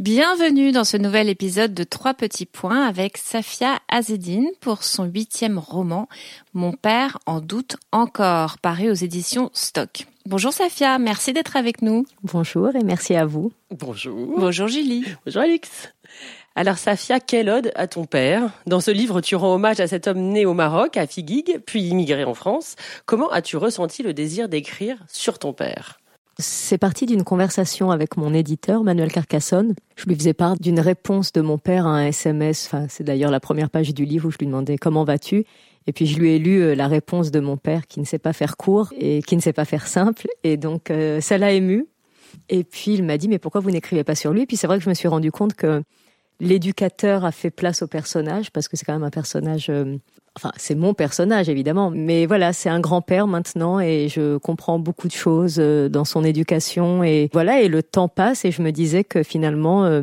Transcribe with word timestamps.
Bienvenue 0.00 0.72
dans 0.72 0.84
ce 0.84 0.96
nouvel 0.96 1.28
épisode 1.28 1.74
de 1.74 1.84
Trois 1.84 2.14
petits 2.14 2.46
points 2.46 2.86
avec 2.86 3.18
Safia 3.18 3.80
Azedine 3.90 4.48
pour 4.62 4.82
son 4.82 5.04
huitième 5.04 5.58
roman 5.58 6.08
Mon 6.54 6.72
père 6.72 7.18
en 7.26 7.40
doute 7.42 7.76
encore, 7.92 8.56
paru 8.56 8.90
aux 8.90 8.94
éditions 8.94 9.50
Stock. 9.52 10.06
Bonjour 10.24 10.54
Safia, 10.54 10.98
merci 10.98 11.34
d'être 11.34 11.54
avec 11.54 11.82
nous. 11.82 12.06
Bonjour 12.22 12.74
et 12.74 12.82
merci 12.82 13.14
à 13.14 13.26
vous. 13.26 13.52
Bonjour. 13.70 14.38
Bonjour 14.38 14.68
Julie. 14.68 15.04
Bonjour 15.26 15.42
Alix. 15.42 15.92
Alors 16.54 16.78
Safia, 16.78 17.20
quelle 17.20 17.50
ode 17.50 17.70
à 17.74 17.86
ton 17.86 18.06
père? 18.06 18.50
Dans 18.66 18.80
ce 18.80 18.90
livre, 18.90 19.20
tu 19.20 19.36
rends 19.36 19.52
hommage 19.52 19.80
à 19.80 19.86
cet 19.86 20.06
homme 20.06 20.20
né 20.20 20.46
au 20.46 20.54
Maroc, 20.54 20.96
à 20.96 21.06
Figuig, 21.06 21.60
puis 21.66 21.82
immigré 21.82 22.24
en 22.24 22.32
France. 22.32 22.76
Comment 23.04 23.28
as-tu 23.28 23.58
ressenti 23.58 24.02
le 24.02 24.14
désir 24.14 24.48
d'écrire 24.48 24.96
sur 25.08 25.38
ton 25.38 25.52
père? 25.52 25.99
C'est 26.40 26.78
parti 26.78 27.06
d'une 27.06 27.22
conversation 27.22 27.90
avec 27.90 28.16
mon 28.16 28.32
éditeur, 28.32 28.82
Manuel 28.82 29.12
Carcassonne. 29.12 29.74
Je 29.96 30.06
lui 30.06 30.14
faisais 30.16 30.32
part 30.32 30.58
d'une 30.58 30.80
réponse 30.80 31.32
de 31.32 31.42
mon 31.42 31.58
père 31.58 31.86
à 31.86 31.90
un 31.90 32.06
SMS. 32.06 32.66
Enfin, 32.66 32.86
c'est 32.88 33.04
d'ailleurs 33.04 33.30
la 33.30 33.40
première 33.40 33.68
page 33.68 33.92
du 33.92 34.04
livre 34.04 34.28
où 34.28 34.30
je 34.30 34.38
lui 34.38 34.46
demandais 34.46 34.78
comment 34.78 35.04
vas-tu? 35.04 35.44
Et 35.86 35.92
puis 35.92 36.06
je 36.06 36.18
lui 36.18 36.32
ai 36.32 36.38
lu 36.38 36.62
euh, 36.62 36.74
la 36.74 36.88
réponse 36.88 37.30
de 37.30 37.40
mon 37.40 37.56
père 37.56 37.86
qui 37.86 38.00
ne 38.00 38.04
sait 38.04 38.18
pas 38.18 38.32
faire 38.32 38.56
court 38.56 38.92
et 38.98 39.22
qui 39.22 39.36
ne 39.36 39.40
sait 39.40 39.52
pas 39.52 39.64
faire 39.64 39.86
simple. 39.86 40.28
Et 40.42 40.56
donc 40.56 40.90
euh, 40.90 41.20
ça 41.20 41.36
l'a 41.36 41.52
ému. 41.52 41.86
Et 42.48 42.64
puis 42.64 42.94
il 42.94 43.02
m'a 43.02 43.18
dit 43.18 43.28
mais 43.28 43.38
pourquoi 43.38 43.60
vous 43.60 43.70
n'écrivez 43.70 44.04
pas 44.04 44.14
sur 44.14 44.32
lui? 44.32 44.42
Et 44.42 44.46
puis 44.46 44.56
c'est 44.56 44.66
vrai 44.66 44.78
que 44.78 44.84
je 44.84 44.88
me 44.88 44.94
suis 44.94 45.08
rendu 45.08 45.30
compte 45.30 45.54
que 45.54 45.82
l'éducateur 46.40 47.24
a 47.24 47.32
fait 47.32 47.50
place 47.50 47.82
au 47.82 47.86
personnage 47.86 48.50
parce 48.50 48.68
que 48.68 48.76
c'est 48.76 48.84
quand 48.84 48.94
même 48.94 49.04
un 49.04 49.10
personnage. 49.10 49.66
euh, 49.68 49.96
Enfin, 50.36 50.52
c'est 50.56 50.76
mon 50.76 50.94
personnage 50.94 51.48
évidemment, 51.48 51.90
mais 51.90 52.24
voilà, 52.24 52.52
c'est 52.52 52.68
un 52.68 52.78
grand-père 52.78 53.26
maintenant 53.26 53.80
et 53.80 54.08
je 54.08 54.36
comprends 54.38 54.78
beaucoup 54.78 55.08
de 55.08 55.12
choses 55.12 55.56
euh, 55.58 55.88
dans 55.88 56.04
son 56.04 56.22
éducation 56.22 57.02
et 57.02 57.28
voilà. 57.32 57.60
Et 57.62 57.68
le 57.68 57.82
temps 57.82 58.06
passe 58.06 58.44
et 58.44 58.52
je 58.52 58.62
me 58.62 58.70
disais 58.70 59.02
que 59.02 59.24
finalement, 59.24 59.84
euh, 59.84 60.02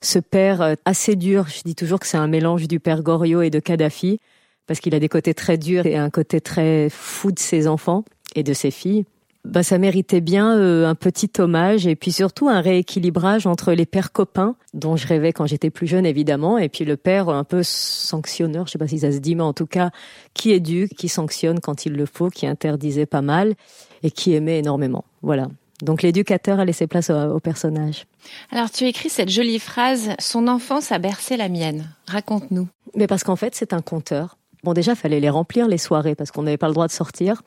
ce 0.00 0.20
père 0.20 0.62
euh, 0.62 0.74
assez 0.84 1.16
dur, 1.16 1.48
je 1.48 1.62
dis 1.64 1.74
toujours 1.74 1.98
que 1.98 2.06
c'est 2.06 2.16
un 2.16 2.28
mélange 2.28 2.68
du 2.68 2.78
père 2.78 3.02
Goriot 3.02 3.42
et 3.42 3.50
de 3.50 3.58
Kadhafi 3.58 4.20
parce 4.68 4.78
qu'il 4.78 4.94
a 4.94 5.00
des 5.00 5.08
côtés 5.08 5.34
très 5.34 5.58
durs 5.58 5.86
et 5.86 5.96
un 5.96 6.08
côté 6.08 6.40
très 6.40 6.88
fou 6.88 7.32
de 7.32 7.40
ses 7.40 7.66
enfants 7.66 8.04
et 8.36 8.44
de 8.44 8.52
ses 8.52 8.70
filles. 8.70 9.04
Bah, 9.44 9.62
ça 9.62 9.76
méritait 9.76 10.22
bien 10.22 10.56
euh, 10.56 10.86
un 10.86 10.94
petit 10.94 11.30
hommage 11.38 11.86
et 11.86 11.96
puis 11.96 12.12
surtout 12.12 12.48
un 12.48 12.62
rééquilibrage 12.62 13.46
entre 13.46 13.72
les 13.72 13.84
pères 13.84 14.10
copains 14.10 14.56
dont 14.72 14.96
je 14.96 15.06
rêvais 15.06 15.34
quand 15.34 15.44
j'étais 15.44 15.68
plus 15.68 15.86
jeune 15.86 16.06
évidemment 16.06 16.56
et 16.56 16.70
puis 16.70 16.86
le 16.86 16.96
père 16.96 17.28
un 17.28 17.44
peu 17.44 17.62
sanctionneur, 17.62 18.66
je 18.66 18.72
sais 18.72 18.78
pas 18.78 18.88
si 18.88 19.00
ça 19.00 19.12
se 19.12 19.18
dit 19.18 19.34
mais 19.34 19.42
en 19.42 19.52
tout 19.52 19.66
cas 19.66 19.90
qui 20.32 20.52
éduque, 20.52 20.94
qui 20.94 21.08
sanctionne 21.08 21.60
quand 21.60 21.84
il 21.84 21.92
le 21.92 22.06
faut, 22.06 22.30
qui 22.30 22.46
interdisait 22.46 23.04
pas 23.04 23.20
mal 23.20 23.54
et 24.02 24.10
qui 24.10 24.32
aimait 24.34 24.60
énormément. 24.60 25.04
Voilà. 25.20 25.48
Donc 25.82 26.00
l'éducateur 26.00 26.58
a 26.58 26.64
laissé 26.64 26.86
place 26.86 27.10
au, 27.10 27.14
au 27.14 27.40
personnage. 27.40 28.06
Alors 28.50 28.70
tu 28.70 28.84
écris 28.84 29.10
cette 29.10 29.30
jolie 29.30 29.58
phrase 29.58 30.14
Son 30.18 30.48
enfance 30.48 30.90
a 30.90 30.98
bercé 30.98 31.36
la 31.36 31.50
mienne. 31.50 31.90
Raconte-nous. 32.06 32.68
Mais 32.96 33.06
parce 33.06 33.24
qu'en 33.24 33.36
fait, 33.36 33.54
c'est 33.54 33.72
un 33.72 33.82
conteur. 33.82 34.38
Bon, 34.64 34.72
déjà, 34.72 34.94
fallait 34.94 35.20
les 35.20 35.28
remplir 35.28 35.68
les 35.68 35.76
soirées 35.76 36.14
parce 36.14 36.30
qu'on 36.30 36.44
n'avait 36.44 36.56
pas 36.56 36.68
le 36.68 36.72
droit 36.72 36.86
de 36.86 36.92
sortir. 36.92 37.42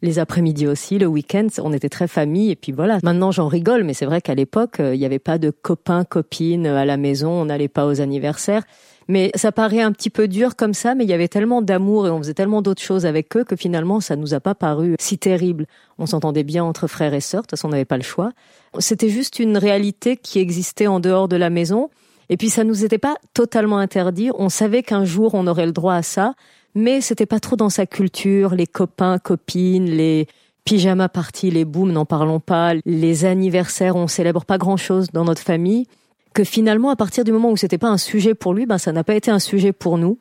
Les 0.00 0.18
après-midi 0.18 0.66
aussi, 0.66 0.98
le 0.98 1.06
week-end, 1.06 1.46
on 1.62 1.70
était 1.74 1.90
très 1.90 2.08
famille. 2.08 2.50
Et 2.50 2.56
puis 2.56 2.72
voilà. 2.72 2.98
Maintenant, 3.02 3.30
j'en 3.30 3.46
rigole, 3.46 3.84
mais 3.84 3.92
c'est 3.92 4.06
vrai 4.06 4.22
qu'à 4.22 4.34
l'époque, 4.34 4.80
euh, 4.80 4.94
il 4.94 4.98
n'y 4.98 5.04
avait 5.04 5.18
pas 5.18 5.36
de 5.36 5.50
copains, 5.50 6.04
copines 6.04 6.66
à 6.66 6.86
la 6.86 6.96
maison. 6.96 7.30
On 7.30 7.44
n'allait 7.44 7.68
pas 7.68 7.86
aux 7.86 8.00
anniversaires. 8.00 8.62
Mais 9.06 9.32
ça 9.34 9.52
paraît 9.52 9.82
un 9.82 9.92
petit 9.92 10.08
peu 10.08 10.28
dur 10.28 10.56
comme 10.56 10.72
ça, 10.72 10.94
mais 10.94 11.04
il 11.04 11.10
y 11.10 11.12
avait 11.12 11.28
tellement 11.28 11.60
d'amour 11.60 12.06
et 12.06 12.10
on 12.10 12.18
faisait 12.18 12.32
tellement 12.32 12.62
d'autres 12.62 12.80
choses 12.80 13.04
avec 13.04 13.36
eux 13.36 13.44
que 13.44 13.56
finalement, 13.56 14.00
ça 14.00 14.16
nous 14.16 14.32
a 14.32 14.40
pas 14.40 14.54
paru 14.54 14.96
si 14.98 15.18
terrible. 15.18 15.66
On 15.98 16.06
s'entendait 16.06 16.44
bien 16.44 16.64
entre 16.64 16.86
frères 16.86 17.12
et 17.12 17.20
sœurs. 17.20 17.42
De 17.42 17.46
toute 17.48 17.58
façon, 17.58 17.68
on 17.68 17.72
n'avait 17.72 17.84
pas 17.84 17.98
le 17.98 18.02
choix. 18.02 18.30
C'était 18.78 19.10
juste 19.10 19.38
une 19.40 19.58
réalité 19.58 20.16
qui 20.16 20.38
existait 20.38 20.86
en 20.86 21.00
dehors 21.00 21.28
de 21.28 21.36
la 21.36 21.50
maison. 21.50 21.90
Et 22.32 22.38
puis 22.38 22.48
ça 22.48 22.64
nous 22.64 22.82
était 22.82 22.96
pas 22.96 23.16
totalement 23.34 23.76
interdit. 23.76 24.30
On 24.38 24.48
savait 24.48 24.82
qu'un 24.82 25.04
jour 25.04 25.34
on 25.34 25.46
aurait 25.46 25.66
le 25.66 25.72
droit 25.72 25.94
à 25.94 26.02
ça, 26.02 26.34
mais 26.74 27.00
c'était 27.00 27.26
pas 27.26 27.40
trop 27.40 27.56
dans 27.56 27.70
sa 27.70 27.86
culture. 27.86 28.54
Les 28.54 28.66
copains, 28.66 29.18
copines, 29.18 29.90
les 29.90 30.26
pyjama 30.64 31.08
parties, 31.08 31.50
les 31.50 31.64
booms, 31.64 31.92
n'en 31.92 32.04
parlons 32.04 32.40
pas. 32.40 32.74
Les 32.84 33.24
anniversaires, 33.24 33.96
on 33.96 34.06
célèbre 34.06 34.44
pas 34.44 34.58
grand 34.58 34.76
chose 34.76 35.08
dans 35.12 35.24
notre 35.24 35.42
famille. 35.42 35.86
Que 36.34 36.44
finalement, 36.44 36.90
à 36.90 36.96
partir 36.96 37.24
du 37.24 37.32
moment 37.32 37.50
où 37.50 37.56
c'était 37.56 37.78
pas 37.78 37.90
un 37.90 37.98
sujet 37.98 38.34
pour 38.34 38.54
lui, 38.54 38.64
ben 38.64 38.78
ça 38.78 38.92
n'a 38.92 39.04
pas 39.04 39.14
été 39.14 39.30
un 39.30 39.38
sujet 39.38 39.72
pour 39.72 39.98
nous. 39.98 40.18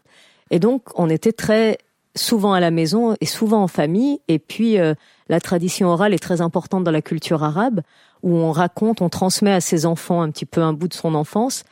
Et 0.49 0.59
donc 0.59 0.83
on 0.95 1.09
était 1.09 1.31
très 1.31 1.77
souvent 2.15 2.51
à 2.51 2.59
la 2.59 2.71
maison 2.71 3.15
et 3.21 3.25
souvent 3.25 3.63
en 3.63 3.67
famille. 3.67 4.19
Et 4.27 4.39
puis 4.39 4.77
euh, 4.77 4.93
la 5.29 5.39
tradition 5.39 5.87
orale 5.87 6.13
est 6.13 6.19
très 6.19 6.41
importante 6.41 6.83
dans 6.83 6.91
la 6.91 7.01
culture 7.01 7.43
arabe, 7.43 7.81
où 8.23 8.35
on 8.35 8.51
raconte, 8.51 9.01
on 9.01 9.09
transmet 9.09 9.53
à 9.53 9.61
ses 9.61 9.85
enfants 9.85 10.21
un 10.21 10.29
petit 10.29 10.45
peu 10.45 10.61
un 10.61 10.73
bout 10.73 10.89
de 10.89 10.93
son 10.93 11.15
enfance. 11.15 11.63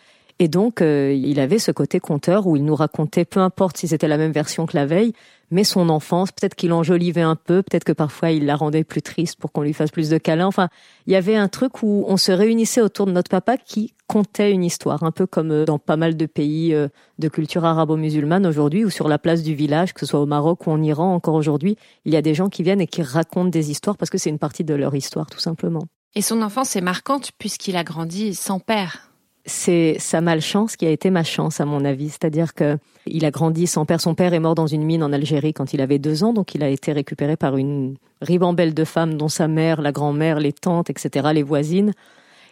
Et 0.41 0.47
donc, 0.47 0.81
euh, 0.81 1.13
il 1.13 1.37
avait 1.41 1.59
ce 1.59 1.71
côté 1.71 1.99
conteur 1.99 2.47
où 2.47 2.55
il 2.55 2.63
nous 2.63 2.75
racontait, 2.75 3.25
peu 3.25 3.41
importe 3.41 3.75
si 3.75 3.89
c'était 3.89 4.07
la 4.07 4.17
même 4.17 4.31
version 4.31 4.65
que 4.65 4.77
la 4.77 4.85
veille, 4.85 5.11
mais 5.51 5.65
son 5.65 5.89
enfance, 5.89 6.31
peut-être 6.31 6.55
qu'il 6.55 6.71
enjolivait 6.71 7.21
un 7.21 7.35
peu, 7.35 7.61
peut-être 7.61 7.83
que 7.83 7.91
parfois 7.91 8.31
il 8.31 8.45
la 8.45 8.55
rendait 8.55 8.85
plus 8.85 9.01
triste 9.01 9.37
pour 9.37 9.51
qu'on 9.51 9.63
lui 9.63 9.73
fasse 9.73 9.91
plus 9.91 10.09
de 10.09 10.17
câlins. 10.17 10.47
Enfin, 10.47 10.69
il 11.07 11.13
y 11.13 11.17
avait 11.17 11.35
un 11.35 11.49
truc 11.49 11.83
où 11.83 12.05
on 12.07 12.15
se 12.15 12.31
réunissait 12.31 12.79
autour 12.79 13.05
de 13.05 13.11
notre 13.11 13.29
papa 13.29 13.57
qui 13.57 13.93
contait 14.07 14.51
une 14.51 14.63
histoire, 14.63 15.03
un 15.03 15.11
peu 15.11 15.27
comme 15.27 15.51
euh, 15.51 15.65
dans 15.65 15.77
pas 15.77 15.97
mal 15.97 16.15
de 16.15 16.25
pays 16.25 16.73
euh, 16.73 16.87
de 17.17 17.27
culture 17.27 17.65
arabo-musulmane 17.65 18.47
aujourd'hui, 18.47 18.85
ou 18.85 18.89
sur 18.89 19.09
la 19.09 19.19
place 19.19 19.43
du 19.43 19.55
village, 19.55 19.93
que 19.93 19.99
ce 19.99 20.05
soit 20.05 20.21
au 20.21 20.25
Maroc 20.25 20.67
ou 20.67 20.71
en 20.71 20.81
Iran, 20.81 21.13
encore 21.13 21.35
aujourd'hui, 21.35 21.75
il 22.05 22.13
y 22.13 22.17
a 22.17 22.21
des 22.21 22.33
gens 22.33 22.47
qui 22.47 22.63
viennent 22.63 22.81
et 22.81 22.87
qui 22.87 23.01
racontent 23.01 23.49
des 23.49 23.71
histoires 23.71 23.97
parce 23.97 24.09
que 24.09 24.17
c'est 24.17 24.29
une 24.29 24.39
partie 24.39 24.63
de 24.63 24.73
leur 24.73 24.95
histoire, 24.95 25.29
tout 25.29 25.39
simplement. 25.39 25.83
Et 26.15 26.21
son 26.21 26.41
enfance 26.41 26.77
est 26.77 26.81
marquante 26.81 27.31
puisqu'il 27.37 27.75
a 27.75 27.83
grandi 27.83 28.33
sans 28.33 28.59
père. 28.59 29.08
C'est 29.49 29.97
sa 29.99 30.21
malchance 30.21 30.77
qui 30.77 30.85
a 30.85 30.89
été 30.89 31.09
ma 31.09 31.23
chance 31.23 31.59
à 31.59 31.65
mon 31.65 31.83
avis. 31.83 32.09
C'est-à-dire 32.09 32.53
que 32.53 32.77
il 33.05 33.25
a 33.25 33.31
grandi 33.31 33.67
sans 33.67 33.85
père. 33.85 33.99
Son 33.99 34.15
père 34.15 34.33
est 34.33 34.39
mort 34.39 34.55
dans 34.55 34.67
une 34.67 34.83
mine 34.83 35.03
en 35.03 35.11
Algérie 35.11 35.53
quand 35.53 35.73
il 35.73 35.81
avait 35.81 35.99
deux 35.99 36.23
ans, 36.23 36.31
donc 36.31 36.55
il 36.55 36.63
a 36.63 36.69
été 36.69 36.91
récupéré 36.93 37.35
par 37.35 37.57
une 37.57 37.95
ribambelle 38.21 38.73
de 38.73 38.83
femmes, 38.83 39.15
dont 39.15 39.27
sa 39.27 39.47
mère, 39.47 39.81
la 39.81 39.91
grand-mère, 39.91 40.39
les 40.39 40.53
tantes, 40.53 40.89
etc., 40.89 41.29
les 41.33 41.43
voisines. 41.43 41.93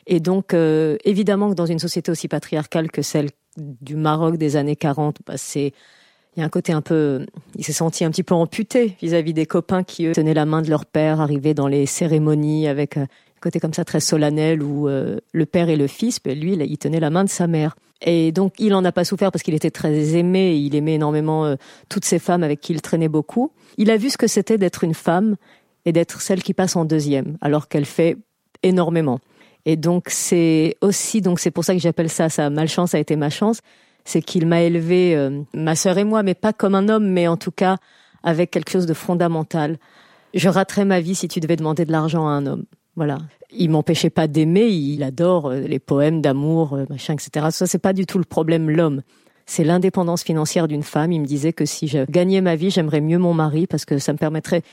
Et 0.08 0.20
donc, 0.20 0.54
euh, 0.54 0.98
évidemment 1.06 1.50
que 1.50 1.56
dans 1.56 1.66
une 1.66 1.80
société 1.80 2.12
aussi 2.12 2.28
patriarcale 2.28 2.90
que 2.90 3.02
celle 3.02 3.30
du 3.58 3.96
Maroc 3.96 4.38
des 4.38 4.56
années 4.56 4.76
40, 4.76 5.20
bah, 5.26 5.34
c'est 5.38 5.74
il 6.36 6.42
y 6.42 6.44
a 6.44 6.46
un 6.46 6.50
côté 6.50 6.72
un 6.72 6.82
peu, 6.82 7.26
il 7.56 7.66
s'est 7.66 7.74
senti 7.74 8.06
un 8.06 8.12
petit 8.12 8.22
peu 8.22 8.36
amputé 8.36 8.96
vis-à-vis 9.02 9.34
des 9.34 9.48
copains 9.48 9.84
qui 9.84 10.06
eux 10.06 10.12
tenaient 10.12 10.36
la 10.36 10.46
main 10.46 10.62
de 10.62 10.70
leur 10.70 10.86
père, 10.86 11.20
arrivaient 11.20 11.56
dans 11.56 11.68
les 11.68 11.88
cérémonies 11.88 12.68
avec 12.68 12.98
euh, 12.98 13.08
côté 13.48 13.60
comme 13.62 13.74
ça 13.74 13.86
très 13.86 14.02
solennel 14.02 14.62
où 14.62 14.90
euh, 14.90 15.20
le 15.32 15.46
père 15.46 15.70
et 15.70 15.78
le 15.78 15.88
fils, 15.88 16.20
ben 16.22 16.38
lui, 16.38 16.54
il 16.54 16.78
tenait 16.78 17.00
la 17.00 17.10
main 17.10 17.24
de 17.24 17.30
sa 17.30 17.48
mère. 17.48 17.78
Et 18.02 18.34
donc, 18.34 18.56
il 18.60 18.74
en 18.74 18.84
a 18.84 18.92
pas 18.92 19.06
souffert 19.06 19.32
parce 19.32 19.42
qu'il 19.42 19.54
était 19.54 19.72
très 19.72 20.16
aimé, 20.16 20.56
il 20.56 20.76
aimait 20.76 20.96
énormément 20.96 21.46
euh, 21.46 21.56
toutes 21.88 22.04
ces 22.04 22.20
femmes 22.20 22.44
avec 22.44 22.60
qui 22.60 22.74
il 22.74 22.82
traînait 22.82 23.08
beaucoup. 23.08 23.52
Il 23.78 23.90
a 23.90 23.96
vu 23.96 24.10
ce 24.10 24.18
que 24.18 24.28
c'était 24.28 24.58
d'être 24.58 24.84
une 24.84 24.94
femme 24.94 25.38
et 25.86 25.94
d'être 25.94 26.20
celle 26.20 26.44
qui 26.44 26.54
passe 26.54 26.76
en 26.76 26.84
deuxième, 26.84 27.38
alors 27.40 27.70
qu'elle 27.70 27.86
fait 27.86 28.18
énormément. 28.64 29.20
Et 29.66 29.78
donc, 29.78 30.08
c'est 30.10 30.76
aussi, 30.82 31.22
donc 31.22 31.40
c'est 31.40 31.52
pour 31.52 31.64
ça 31.64 31.74
que 31.74 31.80
j'appelle 31.80 32.10
ça, 32.10 32.28
sa 32.30 32.50
malchance 32.50 32.94
a 32.94 33.00
été 33.00 33.16
ma 33.16 33.30
chance, 33.30 33.62
c'est 34.04 34.22
qu'il 34.22 34.46
m'a 34.46 34.62
élevé, 34.62 35.16
euh, 35.16 35.42
ma 35.54 35.76
sœur 35.76 35.98
et 35.98 36.04
moi, 36.04 36.22
mais 36.22 36.36
pas 36.36 36.54
comme 36.54 36.76
un 36.76 36.90
homme, 36.90 37.08
mais 37.08 37.28
en 37.28 37.38
tout 37.38 37.52
cas 37.52 37.78
avec 38.24 38.52
quelque 38.52 38.72
chose 38.72 38.86
de 38.86 38.94
fondamental. 38.94 39.78
Je 40.34 40.50
raterais 40.50 40.86
ma 40.86 41.00
vie 41.00 41.16
si 41.16 41.28
tu 41.28 41.40
devais 41.40 41.56
demander 41.56 41.86
de 41.86 41.92
l'argent 41.92 42.28
à 42.28 42.32
un 42.32 42.46
homme. 42.46 42.66
Voilà. 42.98 43.20
Il 43.52 43.70
m'empêchait 43.70 44.10
pas 44.10 44.28
d'aimer, 44.28 44.66
il 44.66 45.04
adore 45.04 45.52
euh, 45.52 45.62
les 45.62 45.78
poèmes 45.78 46.20
d'amour, 46.20 46.74
euh, 46.74 46.86
machin, 46.90 47.14
etc. 47.14 47.48
Ça, 47.52 47.68
c'est 47.68 47.78
pas 47.78 47.94
du 47.94 48.08
tout 48.08 48.18
le 48.18 48.24
problème, 48.26 48.70
l'homme. 48.72 49.04
C'est 49.46 49.64
l'indépendance 49.64 50.24
financière 50.24 50.68
d'une 50.68 50.84
femme. 50.84 51.12
Il 51.12 51.22
me 51.22 51.26
disait 51.26 51.54
que 51.54 51.64
si 51.64 51.88
je 51.88 52.00
gagnais 52.10 52.42
ma 52.42 52.56
vie, 52.56 52.72
j'aimerais 52.72 53.00
mieux 53.00 53.20
mon 53.20 53.36
mari 53.36 53.68
parce 53.68 53.86
que 53.86 54.00
ça 54.00 54.14
me 54.14 54.18
permettrait, 54.18 54.64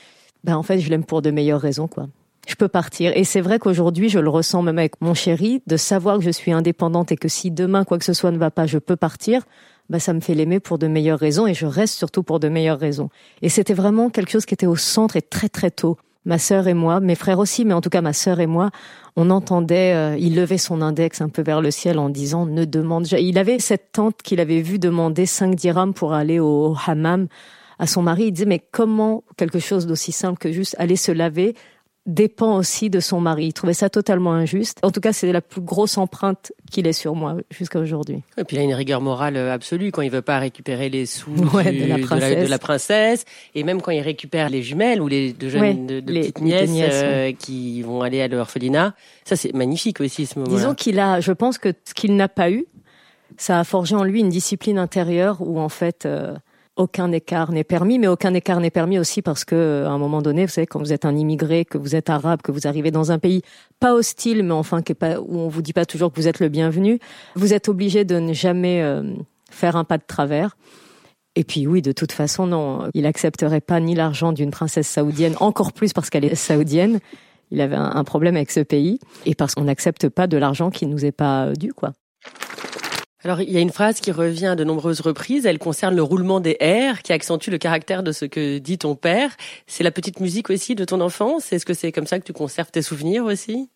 ben, 0.43 0.57
en 0.57 0.63
fait, 0.63 0.79
je 0.79 0.89
l'aime 0.89 1.05
pour 1.05 1.21
de 1.21 1.29
meilleures 1.29 1.61
raisons, 1.61 1.87
quoi. 1.87 2.07
Je 2.47 2.55
peux 2.55 2.67
partir. 2.67 3.15
Et 3.15 3.23
c'est 3.23 3.41
vrai 3.41 3.59
qu'aujourd'hui, 3.59 4.09
je 4.09 4.19
le 4.19 4.29
ressens 4.29 4.63
même 4.63 4.79
avec 4.79 4.99
mon 5.01 5.13
chéri, 5.13 5.61
de 5.67 5.77
savoir 5.77 6.17
que 6.17 6.23
je 6.23 6.31
suis 6.31 6.51
indépendante 6.51 7.11
et 7.11 7.17
que 7.17 7.27
si 7.27 7.51
demain 7.51 7.85
quoi 7.85 7.99
que 7.99 8.05
ce 8.05 8.13
soit 8.13 8.31
ne 8.31 8.37
va 8.37 8.51
pas, 8.51 8.65
je 8.65 8.79
peux 8.79 8.95
partir. 8.95 9.43
Bah, 9.89 9.99
ça 9.99 10.13
me 10.13 10.19
fait 10.19 10.33
l'aimer 10.33 10.59
pour 10.59 10.79
de 10.79 10.87
meilleures 10.87 11.19
raisons 11.19 11.45
et 11.45 11.53
je 11.53 11.67
reste 11.67 11.95
surtout 11.95 12.23
pour 12.23 12.39
de 12.39 12.49
meilleures 12.49 12.79
raisons. 12.79 13.09
Et 13.43 13.49
c'était 13.49 13.75
vraiment 13.75 14.09
quelque 14.09 14.31
chose 14.31 14.45
qui 14.45 14.55
était 14.55 14.65
au 14.65 14.75
centre 14.75 15.15
et 15.15 15.21
très 15.21 15.49
très 15.49 15.69
tôt 15.69 15.97
ma 16.25 16.37
sœur 16.37 16.67
et 16.67 16.73
moi, 16.73 16.99
mes 16.99 17.15
frères 17.15 17.39
aussi, 17.39 17.65
mais 17.65 17.73
en 17.73 17.81
tout 17.81 17.89
cas 17.89 18.01
ma 18.01 18.13
sœur 18.13 18.39
et 18.39 18.47
moi, 18.47 18.71
on 19.15 19.29
entendait, 19.29 19.93
euh, 19.93 20.17
il 20.17 20.35
levait 20.35 20.57
son 20.57 20.81
index 20.81 21.21
un 21.21 21.29
peu 21.29 21.41
vers 21.41 21.61
le 21.61 21.71
ciel 21.71 21.99
en 21.99 22.09
disant 22.09 22.45
ne 22.45 22.65
demande 22.65 23.05
jamais. 23.05 23.23
Il 23.23 23.37
avait 23.37 23.59
cette 23.59 23.91
tante 23.91 24.21
qu'il 24.21 24.39
avait 24.39 24.61
vu 24.61 24.79
demander 24.79 25.25
5 25.25 25.55
dirhams 25.55 25.93
pour 25.93 26.13
aller 26.13 26.39
au 26.39 26.75
hammam 26.85 27.27
à 27.79 27.87
son 27.87 28.01
mari. 28.01 28.25
Il 28.25 28.31
disait 28.31 28.45
mais 28.45 28.61
comment 28.71 29.23
quelque 29.37 29.59
chose 29.59 29.87
d'aussi 29.87 30.11
simple 30.11 30.37
que 30.37 30.51
juste 30.51 30.75
aller 30.79 30.95
se 30.95 31.11
laver 31.11 31.55
dépend 32.05 32.57
aussi 32.57 32.89
de 32.89 32.99
son 32.99 33.19
mari. 33.19 33.47
Il 33.47 33.53
trouvait 33.53 33.73
ça 33.73 33.89
totalement 33.89 34.33
injuste. 34.33 34.79
En 34.83 34.91
tout 34.91 34.99
cas, 34.99 35.11
c'est 35.11 35.31
la 35.31 35.41
plus 35.41 35.61
grosse 35.61 35.97
empreinte 35.97 36.51
qu'il 36.71 36.85
ait 36.87 36.93
sur 36.93 37.15
moi 37.15 37.37
jusqu'à 37.49 37.79
aujourd'hui. 37.79 38.21
Et 38.37 38.43
puis 38.43 38.57
il 38.57 38.59
a 38.59 38.63
une 38.63 38.73
rigueur 38.73 39.01
morale 39.01 39.37
euh, 39.37 39.53
absolue 39.53 39.91
quand 39.91 40.01
il 40.01 40.11
veut 40.11 40.21
pas 40.21 40.37
récupérer 40.37 40.89
les 40.89 41.05
sous 41.05 41.31
de, 41.35 42.49
la 42.49 42.59
princesse. 42.59 43.25
et 43.55 43.63
même 43.63 43.81
quand 43.81 43.91
il 43.91 44.01
récupère 44.01 44.49
les 44.49 44.61
jumelles 44.61 45.01
ou 45.01 45.07
les 45.07 45.33
deux 45.33 45.49
jeunes 45.49 45.87
de, 45.87 46.01
petites 46.01 46.41
nièces, 46.41 46.69
euh, 46.73 47.31
qui 47.31 47.81
vont 47.81 48.01
aller 48.01 48.21
à 48.21 48.27
l'orphelinat. 48.27 48.93
Ça 49.23 49.35
c'est 49.35 49.53
magnifique 49.53 49.99
aussi 50.01 50.25
ce 50.25 50.37
moment. 50.37 50.51
-là. 50.51 50.57
Disons 50.57 50.75
qu'il 50.75 50.99
a, 50.99 51.19
je 51.19 51.31
pense 51.31 51.57
que 51.57 51.73
ce 51.85 51.93
qu'il 51.93 52.15
n'a 52.15 52.27
pas 52.27 52.51
eu, 52.51 52.65
ça 53.37 53.59
a 53.59 53.63
forgé 53.63 53.95
en 53.95 54.03
lui 54.03 54.19
une 54.19 54.29
discipline 54.29 54.77
intérieure 54.77 55.37
où 55.41 55.59
en 55.59 55.69
fait. 55.69 56.05
Euh, 56.05 56.35
aucun 56.75 57.11
écart 57.11 57.51
n'est 57.51 57.63
permis, 57.63 57.99
mais 57.99 58.07
aucun 58.07 58.33
écart 58.33 58.59
n'est 58.59 58.69
permis 58.69 58.99
aussi 58.99 59.21
parce 59.21 59.45
que, 59.45 59.85
à 59.85 59.89
un 59.89 59.97
moment 59.97 60.21
donné, 60.21 60.45
vous 60.45 60.51
savez, 60.51 60.67
quand 60.67 60.79
vous 60.79 60.93
êtes 60.93 61.05
un 61.05 61.15
immigré, 61.15 61.65
que 61.65 61.77
vous 61.77 61.95
êtes 61.95 62.09
arabe, 62.09 62.41
que 62.41 62.51
vous 62.51 62.67
arrivez 62.67 62.91
dans 62.91 63.11
un 63.11 63.19
pays 63.19 63.41
pas 63.79 63.93
hostile, 63.93 64.43
mais 64.43 64.53
enfin 64.53 64.81
qui 64.81 64.93
pas, 64.93 65.19
où 65.19 65.37
on 65.37 65.47
vous 65.47 65.61
dit 65.61 65.73
pas 65.73 65.85
toujours 65.85 66.11
que 66.11 66.19
vous 66.19 66.27
êtes 66.27 66.39
le 66.39 66.49
bienvenu, 66.49 66.99
vous 67.35 67.53
êtes 67.53 67.69
obligé 67.69 68.03
de 68.03 68.19
ne 68.19 68.33
jamais 68.33 68.81
euh, 68.81 69.03
faire 69.49 69.75
un 69.75 69.83
pas 69.83 69.97
de 69.97 70.03
travers. 70.05 70.57
Et 71.35 71.43
puis 71.43 71.67
oui, 71.67 71.81
de 71.81 71.91
toute 71.91 72.11
façon, 72.11 72.47
non, 72.47 72.89
il 72.93 73.05
accepterait 73.05 73.61
pas 73.61 73.79
ni 73.79 73.95
l'argent 73.95 74.31
d'une 74.31 74.51
princesse 74.51 74.87
saoudienne, 74.87 75.35
encore 75.39 75.73
plus 75.73 75.93
parce 75.93 76.09
qu'elle 76.09 76.25
est 76.25 76.35
saoudienne. 76.35 76.99
Il 77.51 77.61
avait 77.61 77.75
un, 77.75 78.03
problème 78.03 78.35
avec 78.35 78.51
ce 78.51 78.61
pays 78.61 78.99
et 79.25 79.35
parce 79.35 79.53
qu'on 79.53 79.65
n'accepte 79.65 80.09
pas 80.09 80.27
de 80.27 80.37
l'argent 80.37 80.71
qui 80.71 80.87
nous 80.87 81.05
est 81.05 81.11
pas 81.11 81.53
dû, 81.53 81.73
quoi. 81.73 81.93
Alors, 83.25 83.41
il 83.41 83.49
y 83.49 83.57
a 83.57 83.59
une 83.59 83.71
phrase 83.71 84.01
qui 84.01 84.11
revient 84.11 84.45
à 84.45 84.55
de 84.55 84.63
nombreuses 84.63 85.01
reprises. 85.01 85.47
Elle 85.47 85.57
concerne 85.57 85.95
le 85.95 86.03
roulement 86.03 86.39
des 86.39 86.57
airs 86.59 87.01
qui 87.01 87.11
accentue 87.11 87.49
le 87.49 87.57
caractère 87.57 88.03
de 88.03 88.11
ce 88.11 88.25
que 88.25 88.59
dit 88.59 88.77
ton 88.77 88.93
père. 88.93 89.31
C'est 89.65 89.83
la 89.83 89.89
petite 89.89 90.19
musique 90.19 90.51
aussi 90.51 90.75
de 90.75 90.85
ton 90.85 91.01
enfance? 91.01 91.51
Est-ce 91.51 91.65
que 91.65 91.73
c'est 91.73 91.91
comme 91.91 92.05
ça 92.05 92.19
que 92.19 92.23
tu 92.23 92.33
conserves 92.33 92.69
tes 92.69 92.83
souvenirs 92.83 93.25
aussi? 93.25 93.67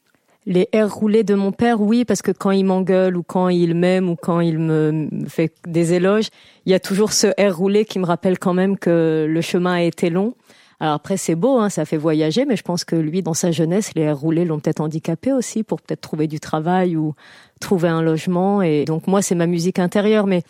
Les 0.46 0.70
airs 0.72 0.94
roulés 0.94 1.24
de 1.24 1.34
mon 1.34 1.52
père, 1.52 1.82
oui, 1.82 2.06
parce 2.06 2.22
que 2.22 2.32
quand 2.32 2.52
il 2.52 2.64
m'engueule 2.64 3.18
ou 3.18 3.24
quand 3.24 3.50
il 3.50 3.74
m'aime 3.74 4.08
ou 4.12 4.16
quand 4.16 4.40
il 4.40 4.60
me 4.60 5.10
fait 5.28 5.52
des 5.66 5.94
éloges, 5.94 6.28
il 6.68 6.72
y 6.72 6.76
a 6.76 6.80
toujours 6.80 7.12
ce 7.12 7.34
air 7.36 7.58
roulé 7.58 7.86
qui 7.86 7.98
me 7.98 8.06
rappelle 8.06 8.38
quand 8.38 8.54
même 8.54 8.78
que 8.78 9.26
le 9.28 9.42
chemin 9.42 9.74
a 9.74 9.82
été 9.82 10.12
long. 10.12 10.36
Alors 10.80 10.94
après, 10.94 11.18
c'est 11.18 11.36
beau, 11.36 11.58
hein, 11.58 11.70
ça 11.70 11.84
fait 11.84 11.98
voyager, 11.98 12.46
mais 12.46 12.56
je 12.56 12.64
pense 12.64 12.86
que 12.86 12.96
lui, 12.96 13.22
dans 13.22 13.34
sa 13.34 13.52
jeunesse, 13.52 13.92
les 13.96 14.04
airs 14.04 14.18
roulés 14.18 14.46
l'ont 14.46 14.60
peut-être 14.60 14.80
handicapé 14.80 15.34
aussi 15.34 15.64
pour 15.64 15.82
peut-être 15.82 16.02
trouver 16.02 16.28
du 16.28 16.40
travail 16.40 16.96
ou 16.96 17.16
trouver 17.60 17.90
un 17.90 18.02
logement. 18.02 18.62
Et 18.62 18.86
donc 18.86 19.08
moi, 19.08 19.22
c'est 19.22 19.36
ma 19.36 19.48
musique 19.48 19.80
intérieure, 19.80 20.26
mais 20.26 20.44